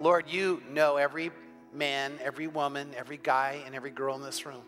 Lord, 0.00 0.28
you 0.28 0.62
know 0.70 0.96
every 0.96 1.30
man, 1.72 2.12
every 2.22 2.46
woman, 2.46 2.92
every 2.96 3.16
guy, 3.16 3.62
and 3.66 3.74
every 3.74 3.90
girl 3.90 4.14
in 4.16 4.22
this 4.22 4.46
room. 4.46 4.62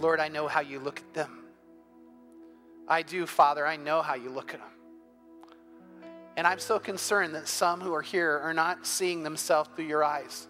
Lord, 0.00 0.20
I 0.20 0.28
know 0.28 0.48
how 0.48 0.60
you 0.60 0.78
look 0.78 1.00
at 1.00 1.14
them. 1.14 1.41
I 2.92 3.02
do, 3.02 3.26
Father, 3.26 3.66
I 3.66 3.76
know 3.76 4.02
how 4.02 4.14
you 4.14 4.30
look 4.30 4.54
at 4.54 4.60
them. 4.60 4.68
And 6.36 6.46
I'm 6.46 6.58
so 6.58 6.78
concerned 6.78 7.34
that 7.34 7.48
some 7.48 7.80
who 7.80 7.94
are 7.94 8.02
here 8.02 8.38
are 8.38 8.54
not 8.54 8.86
seeing 8.86 9.22
themselves 9.22 9.70
through 9.74 9.86
your 9.86 10.04
eyes. 10.04 10.46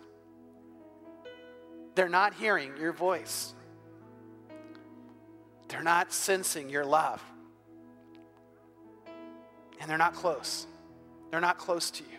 They're 1.94 2.08
not 2.08 2.34
hearing 2.34 2.72
your 2.78 2.92
voice. 2.92 3.54
They're 5.68 5.82
not 5.82 6.12
sensing 6.12 6.68
your 6.68 6.84
love 6.84 7.22
and 9.82 9.90
they're 9.90 9.98
not 9.98 10.14
close. 10.14 10.66
They're 11.30 11.40
not 11.40 11.58
close 11.58 11.90
to 11.90 12.04
you. 12.04 12.18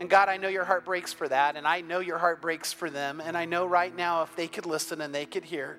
And 0.00 0.10
God, 0.10 0.28
I 0.28 0.36
know 0.36 0.48
your 0.48 0.64
heart 0.64 0.84
breaks 0.84 1.14
for 1.14 1.26
that, 1.28 1.56
and 1.56 1.66
I 1.66 1.80
know 1.80 2.00
your 2.00 2.18
heart 2.18 2.42
breaks 2.42 2.72
for 2.74 2.90
them. 2.90 3.22
And 3.24 3.38
I 3.38 3.46
know 3.46 3.64
right 3.64 3.94
now, 3.94 4.22
if 4.22 4.36
they 4.36 4.46
could 4.46 4.66
listen 4.66 5.00
and 5.00 5.14
they 5.14 5.24
could 5.24 5.44
hear, 5.44 5.78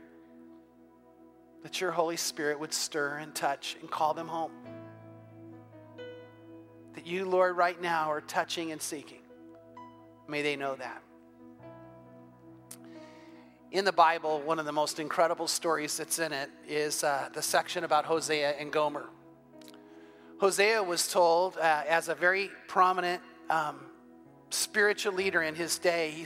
that 1.65 1.81
your 1.81 1.89
Holy 1.89 2.15
Spirit 2.15 2.59
would 2.59 2.71
stir 2.71 3.17
and 3.17 3.33
touch 3.33 3.75
and 3.81 3.89
call 3.89 4.13
them 4.13 4.27
home. 4.27 4.51
That 6.93 7.07
you, 7.07 7.25
Lord, 7.25 7.57
right 7.57 7.81
now 7.81 8.11
are 8.11 8.21
touching 8.21 8.71
and 8.71 8.79
seeking. 8.79 9.23
May 10.27 10.43
they 10.43 10.57
know 10.57 10.75
that. 10.75 11.01
In 13.71 13.83
the 13.83 13.91
Bible, 13.91 14.41
one 14.41 14.59
of 14.59 14.65
the 14.65 14.71
most 14.71 14.99
incredible 14.99 15.47
stories 15.47 15.97
that's 15.97 16.19
in 16.19 16.31
it 16.33 16.51
is 16.67 17.03
uh, 17.03 17.29
the 17.33 17.41
section 17.41 17.83
about 17.83 18.05
Hosea 18.05 18.51
and 18.59 18.71
Gomer. 18.71 19.07
Hosea 20.39 20.83
was 20.83 21.11
told, 21.11 21.57
uh, 21.57 21.81
as 21.89 22.09
a 22.09 22.13
very 22.13 22.51
prominent 22.67 23.23
um, 23.49 23.79
spiritual 24.51 25.13
leader 25.13 25.41
in 25.41 25.55
his 25.55 25.79
day, 25.79 26.25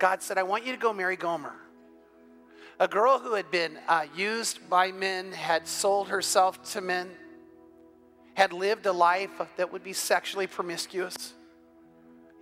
God 0.00 0.20
said, 0.20 0.36
I 0.36 0.42
want 0.42 0.66
you 0.66 0.72
to 0.72 0.78
go 0.78 0.92
marry 0.92 1.14
Gomer. 1.14 1.54
A 2.80 2.88
girl 2.88 3.20
who 3.20 3.34
had 3.34 3.50
been 3.50 3.78
uh, 3.86 4.06
used 4.16 4.68
by 4.68 4.90
men, 4.90 5.30
had 5.32 5.68
sold 5.68 6.08
herself 6.08 6.62
to 6.72 6.80
men, 6.80 7.08
had 8.34 8.52
lived 8.52 8.86
a 8.86 8.92
life 8.92 9.30
that 9.56 9.72
would 9.72 9.84
be 9.84 9.92
sexually 9.92 10.48
promiscuous. 10.48 11.34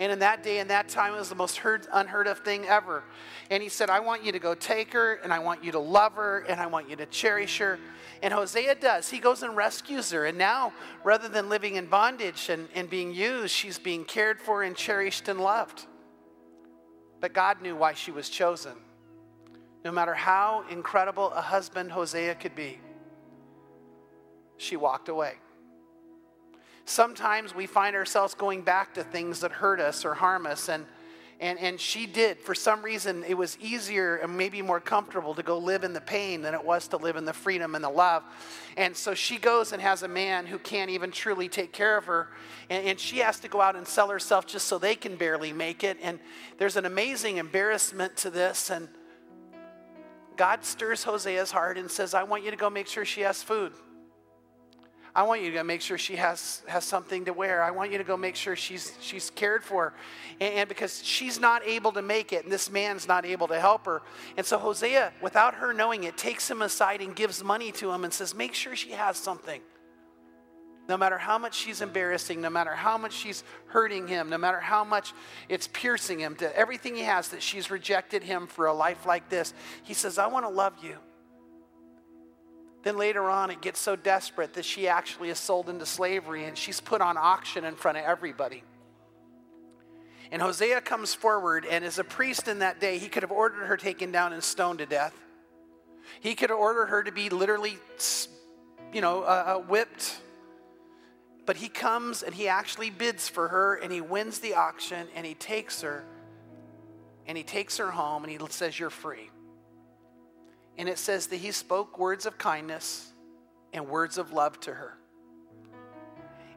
And 0.01 0.11
in 0.11 0.21
that 0.21 0.43
day 0.43 0.59
and 0.59 0.71
that 0.71 0.89
time, 0.89 1.15
it 1.15 1.19
was 1.19 1.29
the 1.29 1.35
most 1.35 1.59
heard, 1.59 1.87
unheard 1.93 2.27
of 2.27 2.39
thing 2.39 2.65
ever. 2.65 3.05
And 3.51 3.63
he 3.63 3.69
said, 3.69 3.91
I 3.91 4.01
want 4.01 4.25
you 4.25 4.33
to 4.33 4.39
go 4.39 4.55
take 4.55 4.95
her, 4.95 5.17
and 5.23 5.35
I 5.35 5.39
want 5.39 5.63
you 5.63 5.73
to 5.73 5.79
love 5.79 6.15
her, 6.15 6.41
and 6.49 6.59
I 6.59 6.67
want 6.67 6.89
you 6.89 6.97
to 6.97 7.07
cherish 7.07 7.59
her. 7.59 7.79
And 8.23 8.33
Hosea 8.33 8.77
does. 8.77 9.11
He 9.11 9.19
goes 9.19 9.43
and 9.43 9.55
rescues 9.55 10.11
her. 10.13 10.25
And 10.25 10.39
now, 10.39 10.73
rather 11.05 11.29
than 11.29 11.51
living 11.51 11.77
in 11.77 11.87
bondage 11.87 12.49
and, 12.49 12.69
and 12.75 12.89
being 12.89 13.13
used, 13.13 13.55
she's 13.55 13.79
being 13.79 14.05
cared 14.05 14.41
for 14.41 14.63
and 14.63 14.75
cherished 14.75 15.29
and 15.29 15.39
loved. 15.39 15.85
But 17.21 17.35
God 17.35 17.61
knew 17.61 17.77
why 17.77 17.93
she 17.93 18.11
was 18.11 18.31
chosen. 18.31 18.73
No 19.85 19.91
matter 19.93 20.15
how 20.15 20.65
incredible 20.71 21.31
a 21.33 21.41
husband 21.41 21.93
Hosea 21.93 22.37
could 22.37 22.55
be, 22.55 22.79
she 24.57 24.77
walked 24.77 25.09
away. 25.09 25.35
Sometimes 26.85 27.55
we 27.55 27.67
find 27.67 27.97
ourselves 27.97 28.35
going 28.35 28.63
back 28.63 28.95
to 28.95 29.05
things 29.05 29.41
that 29.41 29.53
hurt 29.53 29.81
us 29.81 30.05
or 30.05 30.15
harm 30.15 30.47
us, 30.47 30.69
and 30.69 30.87
and, 31.43 31.59
and 31.59 31.81
she 31.81 32.07
did. 32.07 32.39
For 32.39 32.55
some 32.55 32.83
reason, 32.85 33.25
it 33.27 33.35
was 33.35 33.59
easier 33.61 34.15
and 34.15 34.39
maybe 34.39 34.63
more 34.63 34.79
comfortable 34.79 35.35
to 35.35 35.43
go 35.43 35.59
live 35.59 35.83
in 35.83 35.93
the 35.93 36.01
pain 36.01 36.41
than 36.41 36.55
it 36.55 36.65
was 36.65 36.87
to 36.89 36.97
live 36.99 37.17
in 37.17 37.25
the 37.25 37.33
freedom 37.33 37.75
and 37.75 37.83
the 37.83 37.91
love. 37.91 38.23
And 38.77 38.97
so 38.97 39.13
she 39.13 39.39
goes 39.39 39.73
and 39.73 39.83
has 39.83 40.05
a 40.05 40.09
man 40.09 40.47
who 40.47 40.57
can't 40.61 40.89
even 40.89 41.11
truly 41.11 41.49
take 41.49 41.73
care 41.73 41.97
of 41.97 42.05
her. 42.05 42.29
And, 42.71 42.87
and 42.87 43.01
she 43.01 43.19
has 43.19 43.41
to 43.41 43.49
go 43.49 43.61
out 43.61 43.75
and 43.75 43.89
sell 43.89 44.09
herself 44.09 44.47
just 44.47 44.69
so 44.69 44.79
they 44.79 44.95
can 44.95 45.17
barely 45.17 45.53
make 45.53 45.83
it. 45.83 45.99
And 46.01 46.21
there's 46.59 46.77
an 46.77 46.87
amazing 46.87 47.39
embarrassment 47.39 48.17
to 48.19 48.31
this. 48.31 48.71
And 48.71 48.89
God 50.43 50.65
stirs 50.65 51.05
Hosea's 51.05 51.53
heart 51.53 51.79
and 51.79 51.89
says, 51.89 52.15
I 52.15 52.25
want 52.25 52.43
you 52.43 52.51
to 52.51 52.57
go 52.57 52.69
make 52.69 52.89
sure 52.89 53.05
she 53.05 53.21
has 53.21 53.45
food. 53.45 53.73
I 55.15 55.23
want 55.23 55.41
you 55.41 55.53
to 55.53 55.55
go 55.55 55.63
make 55.63 55.81
sure 55.81 55.97
she 55.97 56.17
has, 56.17 56.65
has 56.67 56.83
something 56.83 57.27
to 57.27 57.33
wear. 57.33 57.63
I 57.63 57.71
want 57.71 57.93
you 57.93 57.99
to 57.99 58.03
go 58.03 58.17
make 58.17 58.35
sure 58.35 58.57
she's, 58.57 58.93
she's 59.01 59.31
cared 59.31 59.63
for. 59.63 59.95
And, 60.41 60.55
and 60.55 60.69
because 60.69 61.01
she's 61.05 61.39
not 61.39 61.65
able 61.65 61.93
to 61.93 62.03
make 62.03 62.33
it, 62.33 62.43
and 62.43 62.53
this 62.53 62.73
man's 62.73 63.07
not 63.07 63.25
able 63.25 63.47
to 63.47 63.61
help 63.61 63.87
her. 63.87 64.03
And 64.37 64.45
so 64.45 64.59
Hosea, 64.59 65.13
without 65.23 65.55
her 65.55 65.73
knowing 65.73 66.03
it, 66.03 66.17
takes 66.17 66.51
him 66.51 66.61
aside 66.61 67.01
and 67.01 67.15
gives 67.15 67.45
money 67.45 67.71
to 67.71 67.93
him 67.93 68.03
and 68.03 68.13
says, 68.13 68.35
Make 68.35 68.55
sure 68.55 68.75
she 68.75 68.91
has 68.91 69.17
something. 69.17 69.61
No 70.89 70.97
matter 70.97 71.17
how 71.17 71.39
much 71.39 71.55
she's 71.55 71.81
embarrassing, 71.81 72.41
no 72.41 72.51
matter 72.51 72.75
how 72.75 72.99
much 72.99 73.13
she's 73.13 73.45
hurting 73.67 74.09
him, 74.09 74.31
no 74.31 74.39
matter 74.39 74.61
how 74.61 74.85
much 74.85 75.13
it's 75.49 75.69
piercing 75.69 76.19
him, 76.19 76.35
to 76.37 76.57
everything 76.57 76.97
he 76.97 77.03
has 77.03 77.29
that 77.29 77.43
she's 77.43 77.71
rejected 77.71 78.23
him 78.23 78.47
for 78.47 78.67
a 78.67 78.73
life 78.73 79.07
like 79.07 79.29
this, 79.29 79.55
he 79.85 79.95
says, 79.95 80.19
I 80.19 80.27
want 80.27 80.45
to 80.45 80.51
love 80.51 80.75
you. 80.83 80.97
Then 82.83 82.97
later 82.97 83.31
on, 83.31 83.51
it 83.51 83.61
gets 83.61 83.79
so 83.79 83.95
desperate 83.95 84.55
that 84.55 84.65
she 84.65 84.89
actually 84.89 85.29
is 85.29 85.39
sold 85.39 85.69
into 85.69 85.87
slavery 85.87 86.45
and 86.45 86.59
she's 86.59 86.81
put 86.81 87.01
on 87.01 87.17
auction 87.17 87.65
in 87.65 87.77
front 87.77 87.99
of 87.99 88.05
everybody. 88.05 88.65
And 90.33 90.41
Hosea 90.41 90.81
comes 90.81 91.15
forward, 91.15 91.67
and 91.67 91.85
as 91.85 91.99
a 91.99 92.05
priest 92.05 92.49
in 92.49 92.61
that 92.61 92.81
day, 92.81 92.97
he 92.97 93.09
could 93.09 93.23
have 93.23 93.31
ordered 93.31 93.67
her 93.67 93.77
taken 93.77 94.11
down 94.11 94.33
and 94.33 94.43
stoned 94.43 94.79
to 94.79 94.87
death. 94.87 95.15
He 96.21 96.35
could 96.35 96.51
ordered 96.51 96.87
her 96.87 97.03
to 97.03 97.13
be 97.13 97.29
literally, 97.29 97.79
you 98.95 99.03
know, 99.03 99.23
uh, 99.23 99.45
uh, 99.47 99.59
whipped. 99.59 100.17
But 101.45 101.57
he 101.57 101.69
comes 101.69 102.23
and 102.23 102.35
he 102.35 102.49
actually 102.49 102.91
bids 102.91 103.29
for 103.29 103.49
her, 103.49 103.75
and 103.77 103.93
he 103.93 104.01
wins 104.01 104.39
the 104.39 104.55
auction, 104.55 105.09
and 105.15 105.27
he 105.27 105.35
takes 105.35 105.83
her, 105.83 106.05
and 107.27 107.37
he 107.37 107.45
takes 107.45 107.79
her 107.79 107.91
home, 107.91 108.25
and 108.25 108.33
he 108.33 108.39
says, 108.51 108.79
You're 108.79 108.91
free. 108.91 109.31
And 110.79 110.89
it 110.89 110.99
says 110.99 111.27
that 111.29 111.37
he 111.37 111.51
spoke 111.53 111.99
words 111.99 112.27
of 112.27 112.39
kindness 112.39 113.13
and 113.73 113.89
words 113.89 114.19
of 114.19 114.33
love 114.33 114.59
to 114.61 114.73
her. 114.73 114.97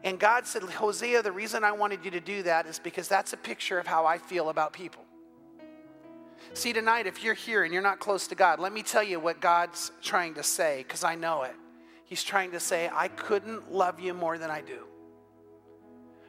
And 0.03 0.19
God 0.19 0.45
said, 0.45 0.61
Hosea, 0.61 1.23
the 1.23 1.31
reason 1.31 1.63
I 1.63 1.71
wanted 1.71 2.05
you 2.05 2.11
to 2.11 2.19
do 2.19 2.43
that 2.43 2.67
is 2.67 2.77
because 2.77 3.07
that's 3.07 3.33
a 3.33 3.38
picture 3.38 3.79
of 3.79 3.88
how 3.88 4.05
I 4.05 4.19
feel 4.19 4.49
about 4.49 4.71
people. 4.71 5.03
See, 6.53 6.73
tonight, 6.73 7.07
if 7.07 7.23
you're 7.23 7.33
here 7.33 7.63
and 7.63 7.73
you're 7.73 7.81
not 7.81 7.99
close 7.99 8.27
to 8.27 8.36
God, 8.36 8.59
let 8.59 8.71
me 8.71 8.83
tell 8.83 9.01
you 9.01 9.19
what 9.19 9.41
God's 9.41 9.91
trying 10.03 10.36
to 10.36 10.43
say, 10.43 10.83
because 10.88 11.03
I 11.03 11.15
know 11.15 11.43
it. 11.43 11.55
He's 12.06 12.24
trying 12.24 12.51
to 12.51 12.60
say, 12.60 12.89
I 12.93 13.08
couldn't 13.08 13.72
love 13.72 13.99
you 13.99 14.14
more 14.14 14.38
than 14.38 14.49
I 14.49 14.62
do. 14.62 14.86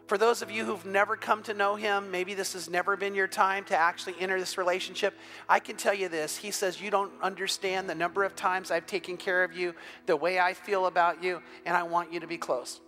For 0.07 0.17
those 0.17 0.41
of 0.41 0.53
you 0.53 0.65
who've 0.65 0.87
never 0.87 1.17
come 1.17 1.43
to 1.45 1.55
know 1.55 1.75
him, 1.75 2.13
maybe 2.13 2.35
this 2.35 2.53
has 2.53 2.71
never 2.71 2.97
been 2.97 3.15
your 3.15 3.27
time 3.27 3.65
to 3.65 3.77
actually 3.77 4.15
enter 4.21 4.39
this 4.39 4.57
relationship, 4.57 5.15
I 5.49 5.59
can 5.59 5.77
tell 5.77 5.95
you 5.95 6.09
this. 6.09 6.37
He 6.37 6.53
says, 6.53 6.81
You 6.81 6.91
don't 6.91 7.13
understand 7.21 7.91
the 7.91 7.95
number 7.95 8.23
of 8.23 8.37
times 8.37 8.71
I've 8.71 8.87
taken 8.87 9.17
care 9.17 9.43
of 9.43 9.57
you, 9.57 9.75
the 10.07 10.17
way 10.17 10.39
I 10.39 10.55
feel 10.55 10.87
about 10.87 11.25
you, 11.25 11.43
and 11.65 11.77
I 11.77 11.83
want 11.83 12.13
you 12.13 12.21
to 12.21 12.27
be 12.27 12.39
close. 12.39 12.81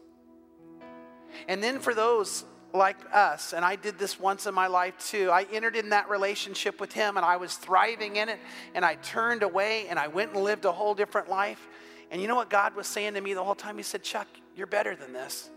And 1.49 1.63
then 1.63 1.81
for 1.81 1.93
those 1.93 2.45
like 2.73 2.99
us, 3.13 3.53
and 3.53 3.65
I 3.65 3.75
did 3.75 3.99
this 3.99 4.21
once 4.21 4.47
in 4.47 4.55
my 4.55 4.69
life 4.69 4.97
too, 4.99 5.31
I 5.31 5.45
entered 5.53 5.75
in 5.75 5.91
that 5.91 6.09
relationship 6.09 6.81
with 6.81 6.93
him 6.93 7.17
and 7.17 7.27
I 7.27 7.37
was 7.37 7.55
thriving 7.57 8.17
in 8.17 8.29
it, 8.29 8.39
and 8.75 8.85
I 8.85 8.95
turned 8.97 9.43
away 9.43 9.89
and 9.89 9.99
I 9.99 10.07
went 10.07 10.35
and 10.35 10.45
lived 10.45 10.65
a 10.67 10.73
whole 10.73 10.95
different 10.95 11.29
life. 11.29 11.67
And 12.11 12.23
you 12.23 12.29
know 12.29 12.37
what 12.37 12.51
God 12.51 12.75
was 12.75 12.87
saying 12.87 13.15
to 13.15 13.21
me 13.21 13.35
the 13.35 13.45
whole 13.45 13.55
time? 13.55 13.77
He 13.77 13.83
said, 13.83 14.03
Chuck, 14.03 14.29
you're 14.57 14.67
better 14.67 14.97
than 14.97 15.13
this 15.13 15.51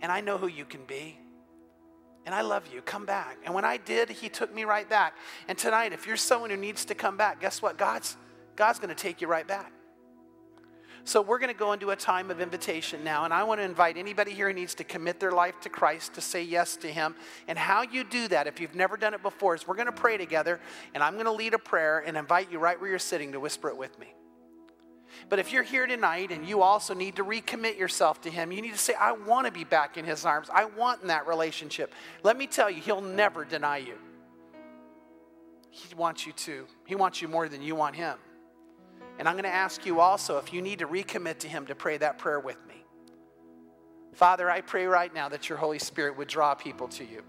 and 0.00 0.12
I 0.12 0.20
know 0.20 0.38
who 0.38 0.46
you 0.46 0.64
can 0.64 0.84
be. 0.84 1.18
And 2.26 2.34
I 2.34 2.42
love 2.42 2.64
you. 2.72 2.82
Come 2.82 3.06
back. 3.06 3.38
And 3.44 3.54
when 3.54 3.64
I 3.64 3.78
did, 3.78 4.10
he 4.10 4.28
took 4.28 4.54
me 4.54 4.64
right 4.64 4.88
back. 4.88 5.14
And 5.48 5.56
tonight, 5.56 5.92
if 5.92 6.06
you're 6.06 6.16
someone 6.16 6.50
who 6.50 6.56
needs 6.56 6.84
to 6.86 6.94
come 6.94 7.16
back, 7.16 7.40
guess 7.40 7.62
what? 7.62 7.78
God's, 7.78 8.16
God's 8.54 8.78
going 8.78 8.94
to 8.94 8.94
take 8.94 9.20
you 9.20 9.28
right 9.28 9.46
back. 9.46 9.72
So 11.04 11.22
we're 11.22 11.38
going 11.38 11.52
to 11.52 11.58
go 11.58 11.72
into 11.72 11.88
a 11.88 11.96
time 11.96 12.30
of 12.30 12.38
invitation 12.38 13.02
now. 13.02 13.24
And 13.24 13.32
I 13.32 13.44
want 13.44 13.60
to 13.60 13.64
invite 13.64 13.96
anybody 13.96 14.32
here 14.32 14.48
who 14.48 14.52
needs 14.52 14.74
to 14.74 14.84
commit 14.84 15.20
their 15.20 15.32
life 15.32 15.58
to 15.62 15.70
Christ 15.70 16.14
to 16.14 16.20
say 16.20 16.42
yes 16.42 16.76
to 16.78 16.88
him. 16.92 17.14
And 17.46 17.56
how 17.56 17.80
you 17.80 18.04
do 18.04 18.28
that, 18.28 18.46
if 18.46 18.60
you've 18.60 18.74
never 18.74 18.98
done 18.98 19.14
it 19.14 19.22
before, 19.22 19.54
is 19.54 19.66
we're 19.66 19.76
going 19.76 19.86
to 19.86 19.92
pray 19.92 20.18
together. 20.18 20.60
And 20.92 21.02
I'm 21.02 21.14
going 21.14 21.24
to 21.24 21.32
lead 21.32 21.54
a 21.54 21.58
prayer 21.58 22.00
and 22.06 22.14
invite 22.14 22.52
you 22.52 22.58
right 22.58 22.78
where 22.78 22.90
you're 22.90 22.98
sitting 22.98 23.32
to 23.32 23.40
whisper 23.40 23.70
it 23.70 23.76
with 23.76 23.98
me. 23.98 24.08
But 25.28 25.38
if 25.38 25.52
you're 25.52 25.62
here 25.62 25.86
tonight 25.86 26.30
and 26.30 26.46
you 26.46 26.62
also 26.62 26.94
need 26.94 27.16
to 27.16 27.24
recommit 27.24 27.78
yourself 27.78 28.20
to 28.22 28.30
Him, 28.30 28.52
you 28.52 28.62
need 28.62 28.72
to 28.72 28.78
say, 28.78 28.94
I 28.94 29.12
want 29.12 29.46
to 29.46 29.52
be 29.52 29.64
back 29.64 29.96
in 29.96 30.04
His 30.04 30.24
arms. 30.24 30.48
I 30.52 30.64
want 30.64 31.02
in 31.02 31.08
that 31.08 31.26
relationship. 31.26 31.94
Let 32.22 32.36
me 32.36 32.46
tell 32.46 32.70
you, 32.70 32.80
He'll 32.80 33.00
never 33.00 33.44
deny 33.44 33.78
you. 33.78 33.94
He 35.70 35.94
wants 35.94 36.26
you 36.26 36.32
to. 36.32 36.66
He 36.86 36.94
wants 36.94 37.22
you 37.22 37.28
more 37.28 37.48
than 37.48 37.62
you 37.62 37.74
want 37.74 37.96
Him. 37.96 38.16
And 39.18 39.28
I'm 39.28 39.34
going 39.34 39.44
to 39.44 39.50
ask 39.50 39.84
you 39.84 40.00
also 40.00 40.38
if 40.38 40.52
you 40.52 40.62
need 40.62 40.78
to 40.80 40.86
recommit 40.86 41.38
to 41.40 41.48
Him 41.48 41.66
to 41.66 41.74
pray 41.74 41.96
that 41.98 42.18
prayer 42.18 42.40
with 42.40 42.58
me. 42.66 42.84
Father, 44.14 44.50
I 44.50 44.60
pray 44.60 44.86
right 44.86 45.12
now 45.12 45.28
that 45.28 45.48
your 45.48 45.58
Holy 45.58 45.78
Spirit 45.78 46.16
would 46.16 46.28
draw 46.28 46.54
people 46.54 46.88
to 46.88 47.04
you. 47.04 47.22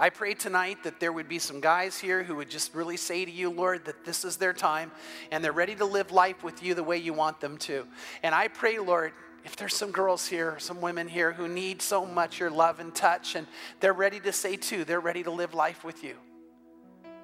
I 0.00 0.10
pray 0.10 0.34
tonight 0.34 0.84
that 0.84 1.00
there 1.00 1.12
would 1.12 1.28
be 1.28 1.40
some 1.40 1.60
guys 1.60 1.98
here 1.98 2.22
who 2.22 2.36
would 2.36 2.48
just 2.48 2.72
really 2.72 2.96
say 2.96 3.24
to 3.24 3.30
you, 3.30 3.50
Lord, 3.50 3.84
that 3.86 4.04
this 4.04 4.24
is 4.24 4.36
their 4.36 4.52
time 4.52 4.92
and 5.32 5.42
they're 5.42 5.50
ready 5.50 5.74
to 5.74 5.84
live 5.84 6.12
life 6.12 6.44
with 6.44 6.62
you 6.62 6.74
the 6.74 6.84
way 6.84 6.98
you 6.98 7.12
want 7.12 7.40
them 7.40 7.58
to. 7.58 7.84
And 8.22 8.32
I 8.32 8.46
pray, 8.46 8.78
Lord, 8.78 9.12
if 9.44 9.56
there's 9.56 9.74
some 9.74 9.90
girls 9.90 10.28
here, 10.28 10.56
some 10.60 10.80
women 10.80 11.08
here 11.08 11.32
who 11.32 11.48
need 11.48 11.82
so 11.82 12.06
much 12.06 12.38
your 12.38 12.50
love 12.50 12.78
and 12.78 12.94
touch, 12.94 13.34
and 13.34 13.48
they're 13.80 13.92
ready 13.92 14.20
to 14.20 14.32
say 14.32 14.56
too, 14.56 14.84
they're 14.84 15.00
ready 15.00 15.24
to 15.24 15.32
live 15.32 15.52
life 15.52 15.82
with 15.82 16.04
you. 16.04 16.14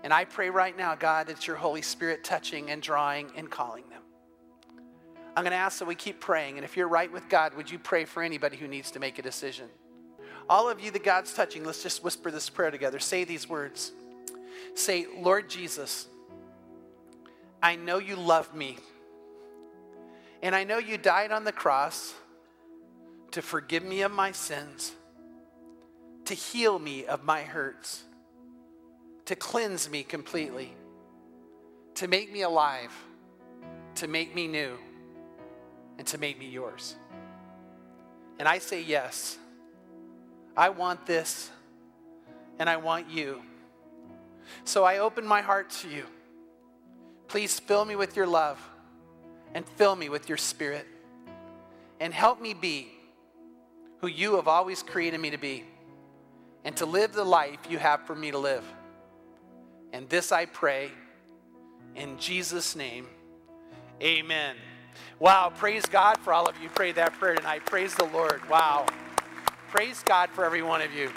And 0.03 0.12
I 0.12 0.25
pray 0.25 0.51
right 0.51 0.77
now, 0.77 0.97
God, 0.97 1.29
that 1.29 1.47
your 1.47 1.57
Holy 1.57 1.83
Spirit 1.83 2.25
touching 2.25 2.70
and 2.70 2.83
drawing 2.83 3.31
and 3.37 3.49
calling 3.49 3.89
them. 3.89 4.03
I'm 5.37 5.45
going 5.45 5.53
to 5.53 5.57
ask 5.57 5.79
that 5.79 5.87
we 5.87 5.95
keep 5.95 6.18
praying. 6.18 6.57
And 6.59 6.64
if 6.64 6.77
you're 6.77 6.89
right 6.89 7.12
with 7.12 7.29
God, 7.29 7.55
would 7.55 7.70
you 7.70 7.79
pray 7.79 8.05
for 8.05 8.22
anybody 8.22 8.57
who 8.57 8.66
needs 8.66 8.91
to 8.93 9.01
make 9.01 9.18
a 9.20 9.22
decision? 9.22 9.68
All 10.49 10.68
of 10.68 10.80
you 10.80 10.90
that 10.90 11.05
God's 11.05 11.32
touching, 11.32 11.64
let's 11.64 11.82
just 11.82 12.05
whisper 12.05 12.30
this 12.30 12.51
prayer 12.51 12.70
together. 12.70 12.99
Say 12.99 13.24
these 13.24 13.49
words 13.49 13.92
Say, 14.74 15.07
Lord 15.16 15.49
Jesus, 15.49 16.09
I 17.62 17.76
know 17.76 17.99
you 17.99 18.16
love 18.16 18.55
me. 18.55 18.76
And 20.42 20.55
I 20.55 20.64
know 20.64 20.78
you 20.78 20.99
died 20.99 21.32
on 21.32 21.45
the 21.45 21.53
cross 21.53 22.12
to 23.30 23.40
forgive 23.40 23.82
me 23.82 24.03
of 24.03 24.12
my 24.12 24.32
sins, 24.32 24.92
to 26.26 26.34
heal 26.34 26.78
me 26.78 27.07
of 27.07 27.24
my 27.24 27.42
hurts, 27.42 28.05
to 29.24 29.36
cleanse 29.36 29.88
me 29.88 30.03
completely, 30.03 30.74
to 31.95 32.09
make 32.09 32.32
me 32.32 32.42
alive, 32.42 32.92
to 33.97 34.09
make 34.09 34.34
me 34.34 34.47
new, 34.47 34.76
and 35.97 36.07
to 36.09 36.18
make 36.18 36.38
me 36.38 36.49
yours. 36.49 36.97
And 38.38 38.47
I 38.47 38.59
say 38.59 38.82
yes. 38.82 39.38
I 40.57 40.71
want 40.71 41.07
this 41.07 41.51
and 42.59 42.69
I 42.71 42.77
want 42.77 43.11
you. 43.11 43.43
So 44.65 44.85
I 44.85 44.99
open 44.99 45.27
my 45.27 45.41
heart 45.41 45.71
to 45.71 45.89
you. 45.89 46.05
Please 47.29 47.59
fill 47.59 47.85
me 47.85 47.97
with 47.97 48.17
your 48.17 48.27
love 48.27 48.59
and 49.55 49.67
fill 49.67 49.97
me 49.97 50.09
with 50.09 50.29
your 50.29 50.39
spirit 50.39 50.87
and 52.01 52.13
help 52.13 52.41
me 52.41 52.55
be 52.55 52.89
who 54.01 54.07
you 54.07 54.37
have 54.37 54.49
always 54.49 54.83
created 54.83 55.21
me 55.21 55.31
to 55.31 55.39
be 55.39 55.65
and 56.65 56.77
to 56.77 56.87
live 56.87 57.13
the 57.13 57.25
life 57.25 57.59
you 57.69 57.79
have 57.79 58.07
for 58.07 58.15
me 58.15 58.31
to 58.31 58.39
live. 58.39 58.65
And 59.93 60.09
this 60.09 60.33
I 60.33 60.47
pray 60.47 60.91
in 61.95 62.19
Jesus' 62.19 62.75
name. 62.75 63.07
Amen. 64.03 64.57
Wow, 65.19 65.53
praise 65.55 65.87
God 65.87 66.19
for 66.19 66.33
all 66.33 66.47
of 66.47 66.61
you. 66.61 66.69
Pray 66.69 66.93
that 66.93 67.15
prayer 67.15 67.37
tonight. 67.37 67.65
Praise 67.65 67.95
the 67.95 68.05
Lord. 68.05 68.47
Wow. 68.49 68.87
Praise 69.75 70.05
God 70.05 70.31
for 70.31 70.45
every 70.45 70.62
one 70.62 70.81
of 70.83 70.95
you. 70.95 71.11